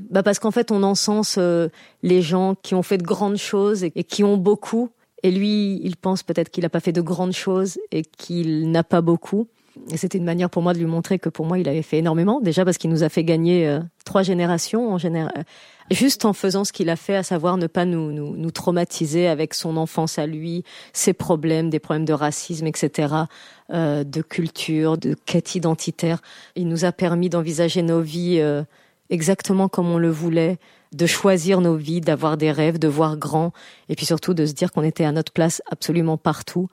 bah 0.10 0.24
parce 0.24 0.40
qu'en 0.40 0.52
fait 0.52 0.72
on 0.72 0.84
encense 0.84 1.36
euh, 1.38 1.70
les 2.04 2.22
gens 2.22 2.56
qui 2.62 2.76
ont 2.76 2.84
fait 2.84 2.98
de 2.98 3.04
grandes 3.04 3.38
choses 3.38 3.84
et, 3.84 3.92
et 3.96 4.04
qui 4.04 4.24
ont 4.24 4.38
beaucoup, 4.38 4.90
et 5.24 5.32
lui 5.32 5.80
il 5.84 5.96
pense 5.98 6.24
peut-être 6.24 6.50
qu'il 6.50 6.64
n'a 6.64 6.70
pas 6.70 6.80
fait 6.80 6.92
de 6.92 7.02
grandes 7.02 7.34
choses 7.34 7.78
et 7.92 8.02
qu'il 8.02 8.72
n'a 8.72 8.84
pas 8.84 9.02
beaucoup. 9.02 9.48
Et 9.90 9.98
c'était 9.98 10.18
une 10.18 10.26
manière 10.26 10.50
pour 10.50 10.62
moi 10.62 10.74
de 10.74 10.80
lui 10.80 10.86
montrer 10.86 11.18
que 11.18 11.30
pour 11.30 11.46
moi 11.46 11.58
il 11.58 11.70
avait 11.70 11.82
fait 11.82 12.00
énormément, 12.00 12.42
déjà 12.42 12.66
parce 12.66 12.78
qu'il 12.78 12.90
nous 12.90 13.04
a 13.04 13.10
fait 13.10 13.24
gagner 13.24 13.68
euh, 13.68 13.80
trois 14.04 14.22
générations 14.22 14.92
en 14.92 14.98
général, 14.98 15.46
juste 15.90 16.26
en 16.26 16.34
faisant 16.34 16.66
ce 16.66 16.74
qu'il 16.74 16.90
a 16.90 16.96
fait, 16.98 17.16
à 17.16 17.24
savoir 17.24 17.58
ne 17.58 17.68
pas 17.68 17.86
nous, 17.86 18.12
nous 18.12 18.36
nous 18.36 18.52
traumatiser 18.52 19.28
avec 19.28 19.54
son 19.54 19.78
enfance 19.78 20.20
à 20.20 20.28
lui, 20.28 20.64
ses 20.92 21.14
problèmes, 21.14 21.70
des 21.70 21.80
problèmes 21.80 22.06
de 22.06 22.14
racisme, 22.14 22.68
etc 22.68 23.26
euh, 23.74 24.04
de 24.04 24.22
culture, 24.22 24.98
de 24.98 25.16
quête 25.26 25.56
identitaire. 25.56 26.22
Il 26.58 26.68
nous 26.68 26.84
a 26.84 26.92
permis 26.92 27.30
d'envisager 27.30 27.82
nos 27.82 28.02
vies 28.02 28.40
euh, 28.40 28.64
exactement 29.10 29.70
comme 29.70 29.90
on 29.90 29.98
le 29.98 30.10
voulait, 30.10 30.58
de 30.92 31.06
choisir 31.06 31.62
nos 31.62 31.78
vies, 31.78 32.02
d'avoir 32.02 32.36
des 32.36 32.52
rêves, 32.52 32.80
de 32.80 32.90
voir 32.90 33.16
grand, 33.16 33.54
et 33.88 33.96
puis 33.96 34.06
surtout 34.06 34.34
de 34.34 34.46
se 34.46 34.52
dire 34.52 34.74
qu'on 34.74 34.84
était 34.84 35.06
à 35.06 35.14
notre 35.14 35.32
place 35.32 35.62
absolument 35.72 36.18
partout. 36.18 36.68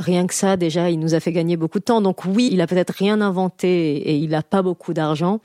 Rien 0.00 0.26
que 0.26 0.34
ça, 0.34 0.56
déjà, 0.56 0.88
il 0.90 0.98
nous 0.98 1.14
a 1.14 1.20
fait 1.20 1.30
gagner 1.32 1.56
beaucoup 1.56 1.78
de 1.78 1.84
temps. 1.84 2.00
Donc 2.00 2.24
oui, 2.24 2.48
il 2.50 2.60
a 2.60 2.66
peut-être 2.66 2.94
rien 2.96 3.20
inventé 3.20 3.96
et 3.98 4.16
il 4.16 4.30
n'a 4.30 4.42
pas 4.42 4.62
beaucoup 4.62 4.94
d'argent, 4.94 5.40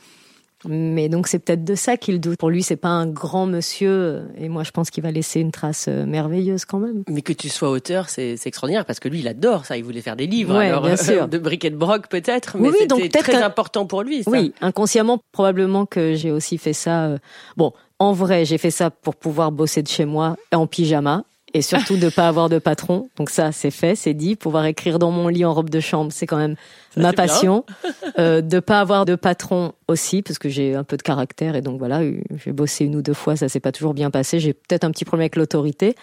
Mais 0.68 1.10
donc 1.10 1.28
c'est 1.28 1.38
peut-être 1.40 1.64
de 1.64 1.76
ça 1.76 1.96
qu'il 1.98 2.20
doute. 2.20 2.40
Pour 2.40 2.50
lui, 2.50 2.64
c'est 2.64 2.78
pas 2.78 2.88
un 2.90 3.06
grand 3.06 3.46
monsieur, 3.46 4.24
et 4.38 4.50
moi 4.50 4.64
je 4.64 4.72
pense 4.72 4.90
qu'il 4.90 5.04
va 5.04 5.12
laisser 5.12 5.40
une 5.40 5.52
trace 5.52 5.86
euh, 5.90 6.06
merveilleuse 6.08 6.66
quand 6.66 6.80
même. 6.80 7.04
Mais 7.08 7.22
que 7.22 7.34
tu 7.34 7.50
sois 7.50 7.70
auteur, 7.70 8.10
c'est 8.10 8.34
extraordinaire 8.46 8.86
parce 8.86 9.00
que 9.00 9.08
lui, 9.10 9.20
il 9.20 9.28
adore 9.28 9.66
ça. 9.66 9.78
Il 9.78 9.84
voulait 9.84 10.02
faire 10.02 10.16
des 10.16 10.26
livres, 10.26 10.58
Ouais, 10.58 10.70
alors, 10.70 10.84
bien 10.84 10.96
sûr. 10.98 11.28
de 11.28 11.38
briquet 11.38 11.70
de 11.70 11.76
broc 11.76 12.08
peut-être, 12.08 12.58
mais 12.58 12.70
Oui, 12.70 12.76
c'était 12.80 13.20
très 13.20 13.44
important 13.44 13.86
pour 13.86 14.02
lui. 14.02 14.24
Ça. 14.24 14.32
Oui, 14.32 14.54
inconsciemment, 14.62 15.20
probablement 15.34 15.86
que 15.86 16.16
j'ai 16.16 16.32
aussi 16.32 16.58
fait 16.58 16.74
ça. 16.74 17.06
euh, 17.06 17.18
Bon, 17.58 17.74
en 18.00 18.14
vrai, 18.14 18.46
j'ai 18.46 18.58
fait 18.58 18.72
ça 18.72 18.90
pour 18.90 19.16
pouvoir 19.18 19.52
bosser 19.52 19.84
de 19.84 19.88
chez 19.88 20.06
moi 20.06 20.36
en 20.52 20.66
pyjama. 20.66 21.26
Et 21.56 21.62
surtout 21.62 21.96
de 21.96 22.10
pas 22.10 22.28
avoir 22.28 22.50
de 22.50 22.60
patron. 22.60 23.08
Donc 23.16 23.30
ça, 23.30 23.54
c'est 23.54 23.72
fait, 23.72 23.96
c'est 23.96 24.14
dit. 24.14 24.36
Pouvoir 24.36 24.66
écrire 24.66 25.00
dans 25.00 25.10
mon 25.10 25.30
lit 25.30 25.46
en 25.46 25.54
robe 25.54 25.70
de 25.70 25.80
chambre, 25.80 26.12
c'est 26.12 26.28
quand 26.28 26.38
même 26.38 26.56
Ça, 26.94 27.02
ma 27.02 27.14
passion. 27.14 27.64
euh, 28.20 28.42
de 28.42 28.60
pas 28.60 28.82
avoir 28.82 29.06
de 29.06 29.16
patron 29.16 29.72
aussi, 29.88 30.22
parce 30.22 30.38
que 30.38 30.50
j'ai 30.50 30.76
un 30.76 30.84
peu 30.84 30.98
de 30.98 31.02
caractère. 31.02 31.56
Et 31.56 31.62
donc 31.62 31.80
voilà, 31.80 32.02
j'ai 32.44 32.52
bossé 32.52 32.84
une 32.84 32.98
ou 32.98 33.02
deux 33.02 33.14
fois, 33.14 33.38
ça 33.38 33.48
s'est 33.48 33.62
pas 33.62 33.72
toujours 33.72 33.94
bien 33.94 34.12
passé. 34.12 34.40
J'ai 34.42 34.52
peut-être 34.54 34.84
un 34.84 34.92
petit 34.92 35.06
problème 35.06 35.24
avec 35.24 35.38
l'autorité. 35.38 35.96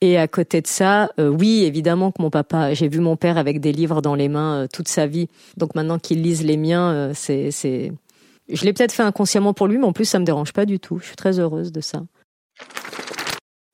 Et 0.00 0.18
à 0.18 0.28
côté 0.28 0.60
de 0.60 0.66
ça, 0.66 1.10
euh, 1.18 1.28
oui, 1.28 1.62
évidemment 1.64 2.10
que 2.10 2.20
mon 2.20 2.28
papa, 2.28 2.74
j'ai 2.74 2.88
vu 2.88 3.00
mon 3.00 3.16
père 3.16 3.38
avec 3.38 3.60
des 3.60 3.72
livres 3.72 4.02
dans 4.02 4.14
les 4.14 4.28
mains 4.28 4.62
euh, 4.62 4.66
toute 4.70 4.88
sa 4.88 5.06
vie. 5.06 5.28
Donc 5.56 5.74
maintenant 5.74 5.98
qu'il 5.98 6.20
lise 6.22 6.44
les 6.44 6.58
miens, 6.58 6.90
euh, 6.90 7.12
c'est, 7.14 7.50
c'est, 7.50 7.92
je 8.48 8.64
l'ai 8.64 8.72
peut-être 8.74 8.92
fait 8.92 9.04
inconsciemment 9.04 9.54
pour 9.54 9.68
lui, 9.68 9.78
mais 9.78 9.86
en 9.86 9.92
plus 9.92 10.04
ça 10.04 10.18
me 10.18 10.24
dérange 10.24 10.52
pas 10.52 10.66
du 10.66 10.80
tout. 10.80 10.98
Je 10.98 11.06
suis 11.06 11.16
très 11.16 11.38
heureuse 11.38 11.72
de 11.72 11.80
ça. 11.80 12.02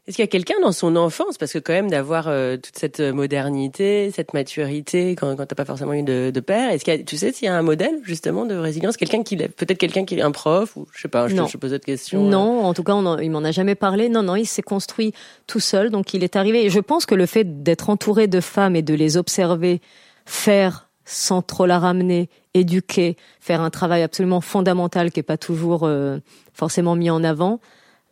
Est-ce 0.09 0.17
qu'il 0.17 0.25
y 0.25 0.27
a 0.27 0.29
quelqu'un 0.29 0.57
dans 0.63 0.73
son 0.73 0.97
enfance, 0.97 1.39
parce 1.39 1.53
que 1.53 1.61
quand 1.61 1.73
même 1.73 1.89
d'avoir 1.89 2.27
euh, 2.27 2.57
toute 2.57 2.77
cette 2.77 2.99
modernité, 3.01 4.11
cette 4.15 4.35
maturité, 4.35 5.11
quand, 5.13 5.37
quand 5.37 5.47
t'as 5.47 5.55
pas 5.55 5.65
forcément 5.65 5.93
eu 5.95 6.03
de, 6.03 6.31
de 6.35 6.41
père, 6.41 6.71
est-ce 6.73 6.85
qu'il 6.85 6.93
y 6.95 7.01
a, 7.01 7.03
tu 7.05 7.17
sais 7.17 7.31
s'il 7.33 7.47
y 7.47 7.49
a 7.49 7.57
un 7.57 7.63
modèle 7.63 8.01
justement 8.03 8.45
de 8.45 8.55
résilience, 8.57 8.97
quelqu'un 8.97 9.23
qui, 9.23 9.37
l'a- 9.37 9.47
peut-être 9.49 9.79
quelqu'un 9.79 10.05
qui 10.05 10.17
est 10.19 10.23
un 10.23 10.33
prof 10.33 10.77
ou 10.77 10.87
je 10.93 11.01
sais 11.03 11.09
pas, 11.09 11.29
je, 11.29 11.37
te, 11.47 11.51
je 11.53 11.57
pose 11.57 11.71
cette 11.71 11.85
question. 11.85 12.27
euh. 12.27 12.31
Non, 12.31 12.65
en 12.65 12.75
tout 12.75 12.83
cas, 12.83 12.95
on 12.95 13.07
en- 13.07 13.19
il 13.19 13.31
m'en 13.31 13.45
a 13.45 13.53
jamais 13.53 13.77
parlé. 13.77 14.09
Non, 14.09 14.25
non, 14.25 14.35
il 14.35 14.47
s'est 14.47 14.61
construit 14.63 15.13
tout 15.47 15.61
seul, 15.61 15.91
donc 15.91 16.15
il 16.15 16.25
est 16.25 16.35
arrivé. 16.35 16.65
Et 16.65 16.71
je 16.71 16.81
pense 16.81 17.07
que 17.07 17.15
le 17.15 17.27
fait 17.27 17.63
d'être 17.63 17.89
entouré 17.89 18.27
de 18.27 18.41
femmes 18.41 18.75
et 18.75 18.83
de 18.83 18.95
les 18.95 19.17
observer 19.17 19.81
faire 20.27 20.89
sans 21.05 21.43
trop 21.43 21.67
la 21.67 21.79
ramener, 21.79 22.29
éduquer, 22.55 23.17
faire 23.41 23.61
un 23.61 23.71
travail 23.71 24.03
absolument 24.03 24.41
fondamental 24.41 25.11
qui 25.11 25.21
est 25.21 25.25
pas 25.25 25.37
toujours 25.39 25.83
euh, 25.85 26.19
forcément 26.55 26.95
mis 26.97 27.11
en 27.11 27.23
avant, 27.25 27.61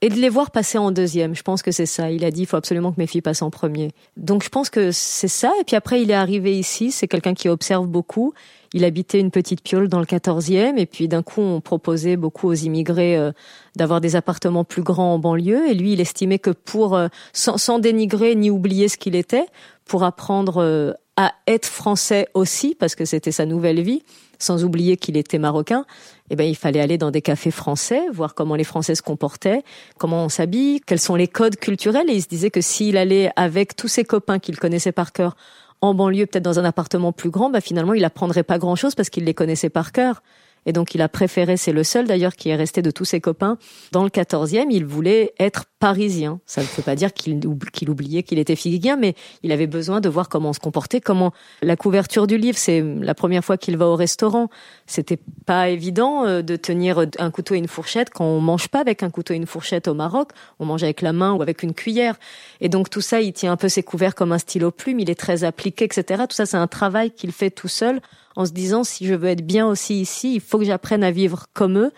et 0.02 0.08
de 0.08 0.14
les 0.14 0.28
voir 0.28 0.50
passer 0.50 0.78
en 0.78 0.90
deuxième. 0.90 1.34
Je 1.34 1.42
pense 1.42 1.62
que 1.62 1.72
c'est 1.72 1.86
ça. 1.86 2.10
Il 2.10 2.24
a 2.24 2.30
dit, 2.30 2.42
il 2.42 2.46
faut 2.46 2.56
absolument 2.56 2.90
que 2.90 2.98
mes 2.98 3.06
filles 3.06 3.20
passent 3.20 3.42
en 3.42 3.50
premier. 3.50 3.92
Donc 4.16 4.42
je 4.42 4.48
pense 4.48 4.70
que 4.70 4.92
c'est 4.92 5.28
ça. 5.28 5.52
Et 5.60 5.64
puis 5.64 5.76
après, 5.76 6.00
il 6.00 6.10
est 6.10 6.14
arrivé 6.14 6.58
ici. 6.58 6.90
C'est 6.90 7.06
quelqu'un 7.06 7.34
qui 7.34 7.48
observe 7.48 7.86
beaucoup. 7.86 8.32
Il 8.72 8.84
habitait 8.84 9.20
une 9.20 9.30
petite 9.30 9.62
piole 9.62 9.88
dans 9.88 9.98
le 9.98 10.06
14e. 10.06 10.78
Et 10.78 10.86
puis 10.86 11.06
d'un 11.06 11.22
coup, 11.22 11.42
on 11.42 11.60
proposait 11.60 12.16
beaucoup 12.16 12.48
aux 12.48 12.54
immigrés 12.54 13.16
euh, 13.16 13.32
d'avoir 13.76 14.00
des 14.00 14.16
appartements 14.16 14.64
plus 14.64 14.82
grands 14.82 15.14
en 15.14 15.18
banlieue. 15.18 15.68
Et 15.68 15.74
lui, 15.74 15.92
il 15.92 16.00
estimait 16.00 16.38
que 16.38 16.50
pour, 16.50 16.96
euh, 16.96 17.08
sans, 17.34 17.58
sans 17.58 17.78
dénigrer 17.78 18.34
ni 18.34 18.50
oublier 18.50 18.88
ce 18.88 18.96
qu'il 18.96 19.14
était, 19.14 19.46
pour 19.84 20.04
apprendre 20.04 20.62
euh, 20.62 20.92
à 21.16 21.34
être 21.46 21.66
français 21.66 22.28
aussi, 22.32 22.74
parce 22.74 22.94
que 22.94 23.04
c'était 23.04 23.32
sa 23.32 23.44
nouvelle 23.44 23.82
vie, 23.82 24.02
sans 24.38 24.64
oublier 24.64 24.96
qu'il 24.96 25.18
était 25.18 25.38
marocain, 25.38 25.84
eh 26.30 26.36
ben, 26.36 26.44
il 26.44 26.56
fallait 26.56 26.80
aller 26.80 26.96
dans 26.96 27.10
des 27.10 27.22
cafés 27.22 27.50
français, 27.50 28.02
voir 28.12 28.34
comment 28.34 28.54
les 28.54 28.64
Français 28.64 28.94
se 28.94 29.02
comportaient, 29.02 29.62
comment 29.98 30.24
on 30.24 30.28
s'habille, 30.28 30.80
quels 30.80 31.00
sont 31.00 31.16
les 31.16 31.28
codes 31.28 31.56
culturels. 31.56 32.08
Et 32.08 32.14
il 32.14 32.22
se 32.22 32.28
disait 32.28 32.50
que 32.50 32.60
s'il 32.60 32.96
allait 32.96 33.30
avec 33.34 33.74
tous 33.74 33.88
ses 33.88 34.04
copains 34.04 34.38
qu'il 34.38 34.56
connaissait 34.56 34.92
par 34.92 35.12
cœur 35.12 35.36
en 35.80 35.92
banlieue, 35.92 36.26
peut-être 36.26 36.44
dans 36.44 36.58
un 36.60 36.64
appartement 36.64 37.12
plus 37.12 37.30
grand, 37.30 37.50
bah 37.50 37.60
finalement, 37.60 37.94
il 37.94 38.04
apprendrait 38.04 38.44
pas 38.44 38.58
grand-chose 38.58 38.94
parce 38.94 39.10
qu'il 39.10 39.24
les 39.24 39.34
connaissait 39.34 39.70
par 39.70 39.92
cœur. 39.92 40.22
Et 40.66 40.72
donc, 40.72 40.94
il 40.94 41.02
a 41.02 41.08
préféré, 41.08 41.56
c'est 41.56 41.72
le 41.72 41.84
seul 41.84 42.06
d'ailleurs 42.06 42.36
qui 42.36 42.50
est 42.50 42.56
resté 42.56 42.82
de 42.82 42.90
tous 42.90 43.04
ses 43.04 43.20
copains, 43.20 43.58
dans 43.92 44.04
le 44.04 44.10
14e, 44.10 44.66
il 44.70 44.84
voulait 44.84 45.32
être 45.38 45.64
parisien. 45.78 46.40
Ça 46.44 46.60
ne 46.60 46.66
veut 46.66 46.82
pas 46.82 46.94
dire 46.94 47.12
qu'il 47.12 47.38
oub- 47.46 47.70
qu'il 47.70 47.88
oubliait 47.88 48.22
qu'il 48.22 48.38
était 48.38 48.56
figuien, 48.56 48.96
mais 48.96 49.14
il 49.42 49.52
avait 49.52 49.66
besoin 49.66 50.00
de 50.00 50.08
voir 50.08 50.28
comment 50.28 50.50
on 50.50 50.52
se 50.52 50.60
comportait, 50.60 51.00
comment 51.00 51.32
la 51.62 51.76
couverture 51.76 52.26
du 52.26 52.36
livre, 52.36 52.58
c'est 52.58 52.82
la 52.82 53.14
première 53.14 53.44
fois 53.44 53.56
qu'il 53.56 53.76
va 53.78 53.86
au 53.86 53.96
restaurant. 53.96 54.48
C'était 54.86 55.18
pas 55.46 55.70
évident 55.70 56.26
euh, 56.26 56.42
de 56.42 56.56
tenir 56.56 57.06
un 57.18 57.30
couteau 57.30 57.54
et 57.54 57.58
une 57.58 57.68
fourchette 57.68 58.10
quand 58.10 58.24
on 58.24 58.40
mange 58.40 58.68
pas 58.68 58.80
avec 58.80 59.02
un 59.02 59.10
couteau 59.10 59.32
et 59.32 59.36
une 59.36 59.46
fourchette 59.46 59.88
au 59.88 59.94
Maroc. 59.94 60.30
On 60.58 60.66
mange 60.66 60.82
avec 60.82 61.00
la 61.00 61.12
main 61.12 61.32
ou 61.32 61.42
avec 61.42 61.62
une 61.62 61.72
cuillère. 61.72 62.16
Et 62.60 62.68
donc 62.68 62.90
tout 62.90 63.00
ça, 63.00 63.20
il 63.22 63.32
tient 63.32 63.52
un 63.52 63.56
peu 63.56 63.68
ses 63.68 63.82
couverts 63.82 64.14
comme 64.14 64.32
un 64.32 64.38
stylo 64.38 64.70
plume. 64.70 65.00
Il 65.00 65.08
est 65.08 65.18
très 65.18 65.44
appliqué, 65.44 65.86
etc. 65.86 66.24
Tout 66.28 66.36
ça, 66.36 66.44
c'est 66.44 66.58
un 66.58 66.66
travail 66.66 67.10
qu'il 67.10 67.32
fait 67.32 67.50
tout 67.50 67.68
seul 67.68 68.00
en 68.40 68.46
se 68.46 68.52
disant 68.52 68.84
si 68.84 69.06
je 69.06 69.14
veux 69.14 69.28
être 69.28 69.44
bien 69.44 69.66
aussi 69.66 70.00
ici, 70.00 70.34
il 70.34 70.40
faut 70.40 70.58
que 70.58 70.64
j'apprenne 70.64 71.04
à 71.04 71.10
vivre 71.10 71.46
comme 71.52 71.78
eux. 71.78 71.92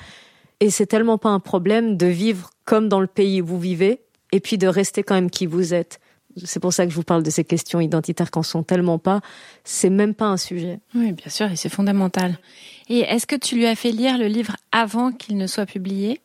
Et 0.60 0.70
c'est 0.70 0.86
tellement 0.86 1.18
pas 1.18 1.28
un 1.30 1.40
problème 1.40 1.96
de 1.96 2.06
vivre 2.06 2.50
comme 2.64 2.88
dans 2.88 3.00
le 3.00 3.06
pays 3.06 3.40
où 3.40 3.46
vous 3.46 3.60
vivez 3.60 4.00
et 4.32 4.40
puis 4.40 4.58
de 4.58 4.66
rester 4.66 5.02
quand 5.02 5.14
même 5.14 5.30
qui 5.30 5.46
vous 5.46 5.72
êtes. 5.72 6.00
C'est 6.44 6.60
pour 6.60 6.72
ça 6.72 6.84
que 6.84 6.90
je 6.90 6.96
vous 6.96 7.02
parle 7.02 7.22
de 7.22 7.30
ces 7.30 7.44
questions 7.44 7.80
identitaires 7.80 8.30
qu'en 8.30 8.42
sont 8.42 8.62
tellement 8.62 8.98
pas. 8.98 9.20
C'est 9.64 9.90
même 9.90 10.14
pas 10.14 10.26
un 10.26 10.36
sujet. 10.36 10.80
Oui, 10.94 11.12
bien 11.12 11.28
sûr, 11.28 11.50
et 11.50 11.56
c'est 11.56 11.68
fondamental. 11.68 12.38
Et 12.88 13.00
est-ce 13.00 13.26
que 13.26 13.36
tu 13.36 13.54
lui 13.54 13.66
as 13.66 13.76
fait 13.76 13.90
lire 13.90 14.18
le 14.18 14.26
livre 14.26 14.56
avant 14.72 15.12
qu'il 15.12 15.36
ne 15.36 15.46
soit 15.46 15.66
publié? 15.66 16.20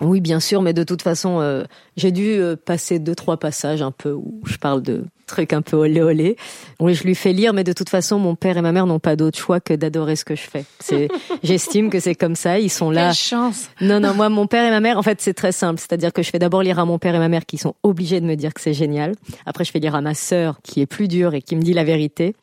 Oui, 0.00 0.20
bien 0.20 0.40
sûr, 0.40 0.62
mais 0.62 0.74
de 0.74 0.82
toute 0.82 1.02
façon, 1.02 1.40
euh, 1.40 1.64
j'ai 1.96 2.12
dû 2.12 2.32
euh, 2.32 2.56
passer 2.56 2.98
deux, 2.98 3.14
trois 3.14 3.38
passages 3.38 3.82
un 3.82 3.92
peu 3.92 4.12
où 4.12 4.42
je 4.44 4.56
parle 4.56 4.82
de 4.82 5.04
trucs 5.26 5.52
un 5.52 5.62
peu 5.62 5.76
olé 5.76 6.00
olé. 6.00 6.36
Oui, 6.80 6.94
je 6.94 7.04
lui 7.04 7.14
fais 7.14 7.32
lire, 7.32 7.52
mais 7.52 7.64
de 7.64 7.72
toute 7.72 7.88
façon, 7.88 8.18
mon 8.18 8.34
père 8.34 8.56
et 8.56 8.62
ma 8.62 8.72
mère 8.72 8.86
n'ont 8.86 8.98
pas 8.98 9.16
d'autre 9.16 9.38
choix 9.38 9.60
que 9.60 9.74
d'adorer 9.74 10.16
ce 10.16 10.24
que 10.24 10.34
je 10.34 10.42
fais. 10.42 10.64
C'est, 10.80 11.08
j'estime 11.42 11.90
que 11.90 12.00
c'est 12.00 12.14
comme 12.14 12.36
ça. 12.36 12.58
Ils 12.58 12.70
sont 12.70 12.90
là. 12.90 13.08
Quelle 13.08 13.14
chance 13.14 13.68
Non, 13.80 14.00
non, 14.00 14.14
moi, 14.14 14.28
mon 14.28 14.46
père 14.46 14.64
et 14.64 14.70
ma 14.70 14.80
mère, 14.80 14.98
en 14.98 15.02
fait, 15.02 15.20
c'est 15.20 15.34
très 15.34 15.52
simple. 15.52 15.80
C'est-à-dire 15.80 16.12
que 16.12 16.22
je 16.22 16.30
fais 16.30 16.38
d'abord 16.38 16.62
lire 16.62 16.78
à 16.78 16.84
mon 16.84 16.98
père 16.98 17.14
et 17.14 17.18
ma 17.18 17.28
mère 17.28 17.44
qui 17.44 17.58
sont 17.58 17.74
obligés 17.82 18.20
de 18.20 18.26
me 18.26 18.34
dire 18.36 18.54
que 18.54 18.60
c'est 18.60 18.74
génial. 18.74 19.14
Après, 19.44 19.64
je 19.64 19.70
fais 19.70 19.80
lire 19.80 19.94
à 19.94 20.00
ma 20.00 20.14
sœur 20.14 20.60
qui 20.62 20.80
est 20.80 20.86
plus 20.86 21.08
dure 21.08 21.34
et 21.34 21.42
qui 21.42 21.56
me 21.56 21.62
dit 21.62 21.72
la 21.72 21.84
vérité. 21.84 22.34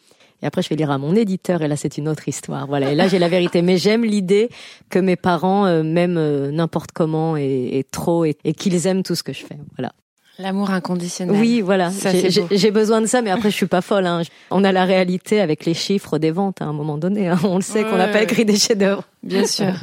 Et 0.41 0.46
après, 0.46 0.62
je 0.62 0.67
vais 0.67 0.76
lire 0.76 0.91
à 0.91 0.98
mon 0.98 1.15
éditeur, 1.15 1.62
et 1.62 1.69
là, 1.69 1.78
c'est 1.78 1.98
une 1.98 2.10
autre 2.10 2.28
histoire. 2.28 2.67
Voilà. 2.67 2.91
Et 2.91 2.96
là, 2.96 3.08
j'ai 3.08 3.17
la 3.17 3.30
vérité. 3.30 3.62
Mais 3.62 3.78
j'aime 3.78 4.04
l'idée 4.04 4.50
que 4.89 5.00
mes 5.00 5.15
parents 5.15 5.65
euh, 5.65 5.84
m'aiment 5.84 6.17
euh, 6.17 6.52
n'importe 6.52 6.91
comment 6.91 7.38
et, 7.38 7.69
et 7.72 7.86
trop, 7.86 8.26
et, 8.26 8.36
et 8.43 8.54
qu'ils 8.54 8.86
aiment 8.86 9.04
tout 9.04 9.15
ce 9.15 9.24
que 9.24 9.32
je 9.32 9.46
fais. 9.46 9.58
Voilà. 9.78 9.93
L'amour 10.39 10.72
inconditionnel. 10.72 11.36
Oui, 11.39 11.62
voilà. 11.62 11.91
J'ai- 12.52 12.72
besoin 12.72 13.02
de 13.02 13.06
ça, 13.06 13.22
mais 13.22 13.30
après, 13.30 13.52
je 13.52 13.56
suis 13.56 13.67
pas 13.67 13.82
folle. 13.82 14.08
Hein. 14.08 14.24
On 14.52 14.63
a 14.63 14.72
la 14.72 14.84
réalité 14.86 15.39
avec 15.41 15.65
les 15.65 15.74
chiffres 15.76 16.17
des 16.17 16.32
ventes 16.32 16.62
à 16.62 16.65
un 16.65 16.74
moment 16.74 16.98
donné. 16.98 17.28
hein. 17.30 17.39
On 17.43 17.56
le 17.58 17.62
sait 17.62 17.84
qu'on 17.84 17.98
n'a 17.98 18.08
pas 18.08 18.24
écrit 18.24 18.43
des 18.46 18.58
chefs-d'œuvre. 18.58 19.04
Bien 19.22 19.46
sûr. 19.46 19.74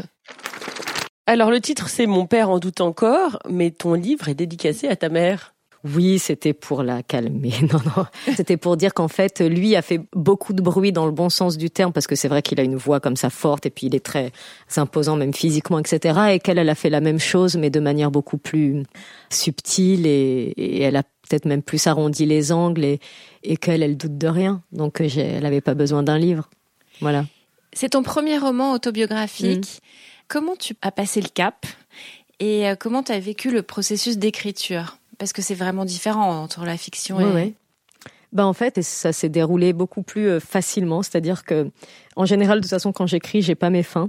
Alors 1.27 1.51
le 1.53 1.61
titre 1.61 1.89
c'est 1.89 2.07
Mon 2.07 2.27
père 2.27 2.51
en 2.51 2.59
doute 2.59 2.81
encore, 2.81 3.39
mais 3.49 3.71
ton 3.71 3.95
livre 3.95 4.29
est 4.29 4.35
dédicacé 4.35 4.89
à 4.89 4.97
ta 4.97 5.09
mère. 5.09 5.55
Oui, 5.85 6.19
c'était 6.19 6.53
pour 6.53 6.83
la 6.83 7.03
calmer. 7.03 7.53
Non, 7.73 7.81
non. 7.97 8.07
C'était 8.37 8.57
pour 8.57 8.77
dire 8.77 8.93
qu'en 8.93 9.09
fait, 9.09 9.41
lui 9.41 9.77
a 9.77 9.83
fait 9.83 10.01
beaucoup 10.15 10.53
de 10.53 10.61
bruit 10.61 10.93
dans 10.93 11.07
le 11.07 11.13
bon 11.13 11.29
sens 11.29 11.57
du 11.57 11.71
terme, 11.71 11.93
parce 11.93 12.07
que 12.07 12.15
c'est 12.15 12.29
vrai 12.29 12.43
qu'il 12.43 12.61
a 12.61 12.63
une 12.63 12.77
voix 12.77 13.01
comme 13.01 13.17
ça 13.17 13.31
forte, 13.31 13.67
et 13.67 13.71
puis 13.71 13.87
il 13.87 13.95
est 13.95 14.05
très 14.05 14.33
imposant, 14.77 15.17
même 15.17 15.33
physiquement, 15.33 15.79
etc. 15.79 16.21
Et 16.33 16.39
qu'elle, 16.39 16.59
elle 16.59 16.69
a 16.69 16.75
fait 16.75 16.91
la 16.91 17.01
même 17.01 17.19
chose, 17.19 17.57
mais 17.57 17.71
de 17.71 17.81
manière 17.81 18.11
beaucoup 18.11 18.39
plus 18.39 18.83
subtile, 19.31 20.07
et, 20.07 20.53
et 20.57 20.83
elle 20.83 20.97
a 20.97 21.03
peut-être 21.03 21.45
même 21.47 21.63
plus 21.63 21.87
arrondi 21.87 22.27
les 22.27 22.53
angles, 22.53 22.85
et, 22.85 23.01
et 23.43 23.57
qu'elle, 23.57 23.83
elle 23.83 23.97
doute 23.97 24.19
de 24.19 24.29
rien. 24.29 24.63
Donc, 24.73 25.01
elle 25.01 25.43
n'avait 25.43 25.61
pas 25.61 25.75
besoin 25.75 26.03
d'un 26.03 26.19
livre. 26.19 26.51
Voilà. 27.01 27.25
C'est 27.73 27.91
ton 27.91 28.03
premier 28.03 28.37
roman 28.37 28.73
autobiographique. 28.73 29.81
Comment 30.29 30.57
tu 30.57 30.75
as 30.83 30.93
passé 30.93 31.21
le 31.21 31.29
cap 31.29 31.67
et 32.39 32.69
euh, 32.69 32.75
comment 32.75 33.03
tu 33.03 33.13
as 33.13 33.21
vécu 33.21 33.51
le 33.51 33.63
processus 33.63 34.17
d'écriture? 34.17 35.00
Parce 35.21 35.33
que 35.33 35.43
c'est 35.43 35.55
vraiment 35.55 35.85
différent 35.85 36.43
entre 36.43 36.65
la 36.65 36.77
fiction 36.77 37.21
et... 37.21 37.25
ouais. 37.33 37.55
Ben 38.33 38.45
en 38.45 38.53
fait, 38.53 38.79
et 38.79 38.83
ça 38.83 39.13
s'est 39.13 39.29
déroulé 39.29 39.73
beaucoup 39.73 40.03
plus 40.03 40.29
euh, 40.29 40.41
facilement. 40.41 41.03
C'est-à-dire 41.03 41.45
que, 41.45 41.69
en 42.17 42.25
général, 42.25 42.59
de 42.59 42.63
toute 42.63 42.71
façon, 42.71 42.93
quand 42.93 43.07
j'écris, 43.07 43.43
j'ai 43.43 43.55
pas 43.57 43.71
mes 43.71 43.83
fins, 43.83 44.07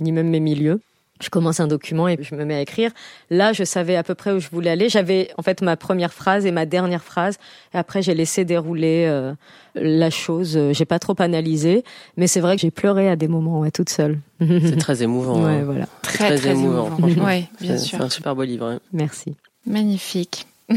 ni 0.00 0.10
même 0.12 0.28
mes 0.28 0.40
milieux. 0.40 0.80
Je 1.20 1.28
commence 1.30 1.58
un 1.60 1.66
document 1.66 2.08
et 2.08 2.16
je 2.20 2.34
me 2.34 2.44
mets 2.44 2.54
à 2.54 2.60
écrire. 2.62 2.92
Là, 3.28 3.52
je 3.52 3.64
savais 3.64 3.96
à 3.96 4.02
peu 4.04 4.14
près 4.14 4.30
où 4.32 4.38
je 4.38 4.48
voulais 4.50 4.70
aller. 4.70 4.88
J'avais 4.88 5.30
en 5.36 5.42
fait 5.42 5.62
ma 5.62 5.76
première 5.76 6.12
phrase 6.14 6.46
et 6.46 6.50
ma 6.52 6.64
dernière 6.64 7.02
phrase. 7.02 7.36
Et 7.74 7.76
après, 7.76 8.02
j'ai 8.02 8.14
laissé 8.14 8.44
dérouler 8.44 9.04
euh, 9.08 9.34
la 9.74 10.10
chose. 10.10 10.56
Euh, 10.56 10.72
J'ai 10.72 10.84
pas 10.86 10.98
trop 11.00 11.16
analysé, 11.18 11.82
mais 12.16 12.26
c'est 12.28 12.40
vrai 12.40 12.54
que 12.56 12.62
j'ai 12.62 12.70
pleuré 12.70 13.10
à 13.10 13.16
des 13.16 13.28
moments, 13.28 13.60
ouais, 13.60 13.70
toute 13.72 13.90
seule. 13.90 14.18
C'est 14.40 14.78
très 14.78 15.02
émouvant. 15.02 15.42
ouais, 15.44 15.58
hein. 15.58 15.64
voilà. 15.64 15.86
Très, 16.02 16.28
Très 16.28 16.36
très, 16.38 16.50
émouvant, 16.50 16.86
émouvant. 16.86 16.98
franchement. 16.98 17.24
Oui, 17.26 17.46
bien 17.60 17.76
C'est- 17.76 17.84
sûr. 17.84 17.98
C'est 17.98 18.04
un 18.04 18.08
super 18.10 18.34
beau 18.36 18.44
livre. 18.44 18.66
hein. 18.66 18.80
Merci. 18.94 19.34
Magnifique. 19.68 20.46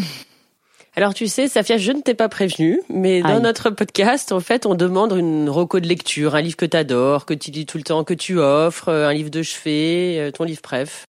Alors 0.96 1.14
tu 1.14 1.28
sais, 1.28 1.48
Safia, 1.48 1.78
je 1.78 1.94
ne 1.94 2.02
t'ai 2.02 2.14
pas 2.14 2.28
prévenu, 2.28 2.82
mais 2.90 3.22
dans 3.22 3.40
notre 3.40 3.70
podcast, 3.70 4.34
en 4.34 4.42
fait, 4.42 4.66
on 4.66 4.76
demande 4.76 5.14
une 5.14 5.50
reco 5.50 5.80
de 5.80 5.88
lecture, 5.88 6.36
un 6.36 6.42
livre 6.42 6.58
que 6.58 6.66
t'adores, 6.66 7.26
que 7.26 7.34
tu 7.34 7.50
lis 7.50 7.66
tout 7.66 7.78
le 7.78 7.84
temps, 7.84 8.04
que 8.04 8.14
tu 8.14 8.40
offres, 8.40 8.90
euh, 8.90 9.08
un 9.08 9.14
livre 9.14 9.30
de 9.30 9.42
chevet, 9.42 10.18
euh, 10.20 10.32
ton 10.32 10.44
livre 10.44 10.62
préf. 10.62 11.06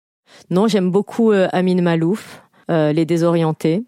Non, 0.50 0.66
j'aime 0.66 0.90
beaucoup 0.90 1.30
euh, 1.30 1.46
Amin 1.52 1.80
Malouf, 1.80 2.42
euh, 2.70 2.92
Les 2.92 3.04
Désorientés. 3.04 3.84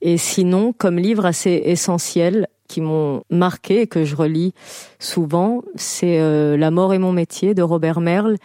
Et 0.00 0.16
sinon, 0.16 0.72
comme 0.72 0.98
livre 0.98 1.26
assez 1.26 1.62
essentiel, 1.66 2.48
qui 2.66 2.80
m'ont 2.80 3.22
marqué 3.30 3.82
et 3.82 3.86
que 3.86 4.04
je 4.04 4.16
relis 4.16 4.52
souvent, 4.98 5.62
c'est 5.76 6.18
euh, 6.20 6.56
La 6.56 6.70
mort 6.70 6.94
et 6.94 6.98
mon 6.98 7.12
métier 7.12 7.54
de 7.54 7.62
Robert 7.62 8.00
Merle 8.00 8.36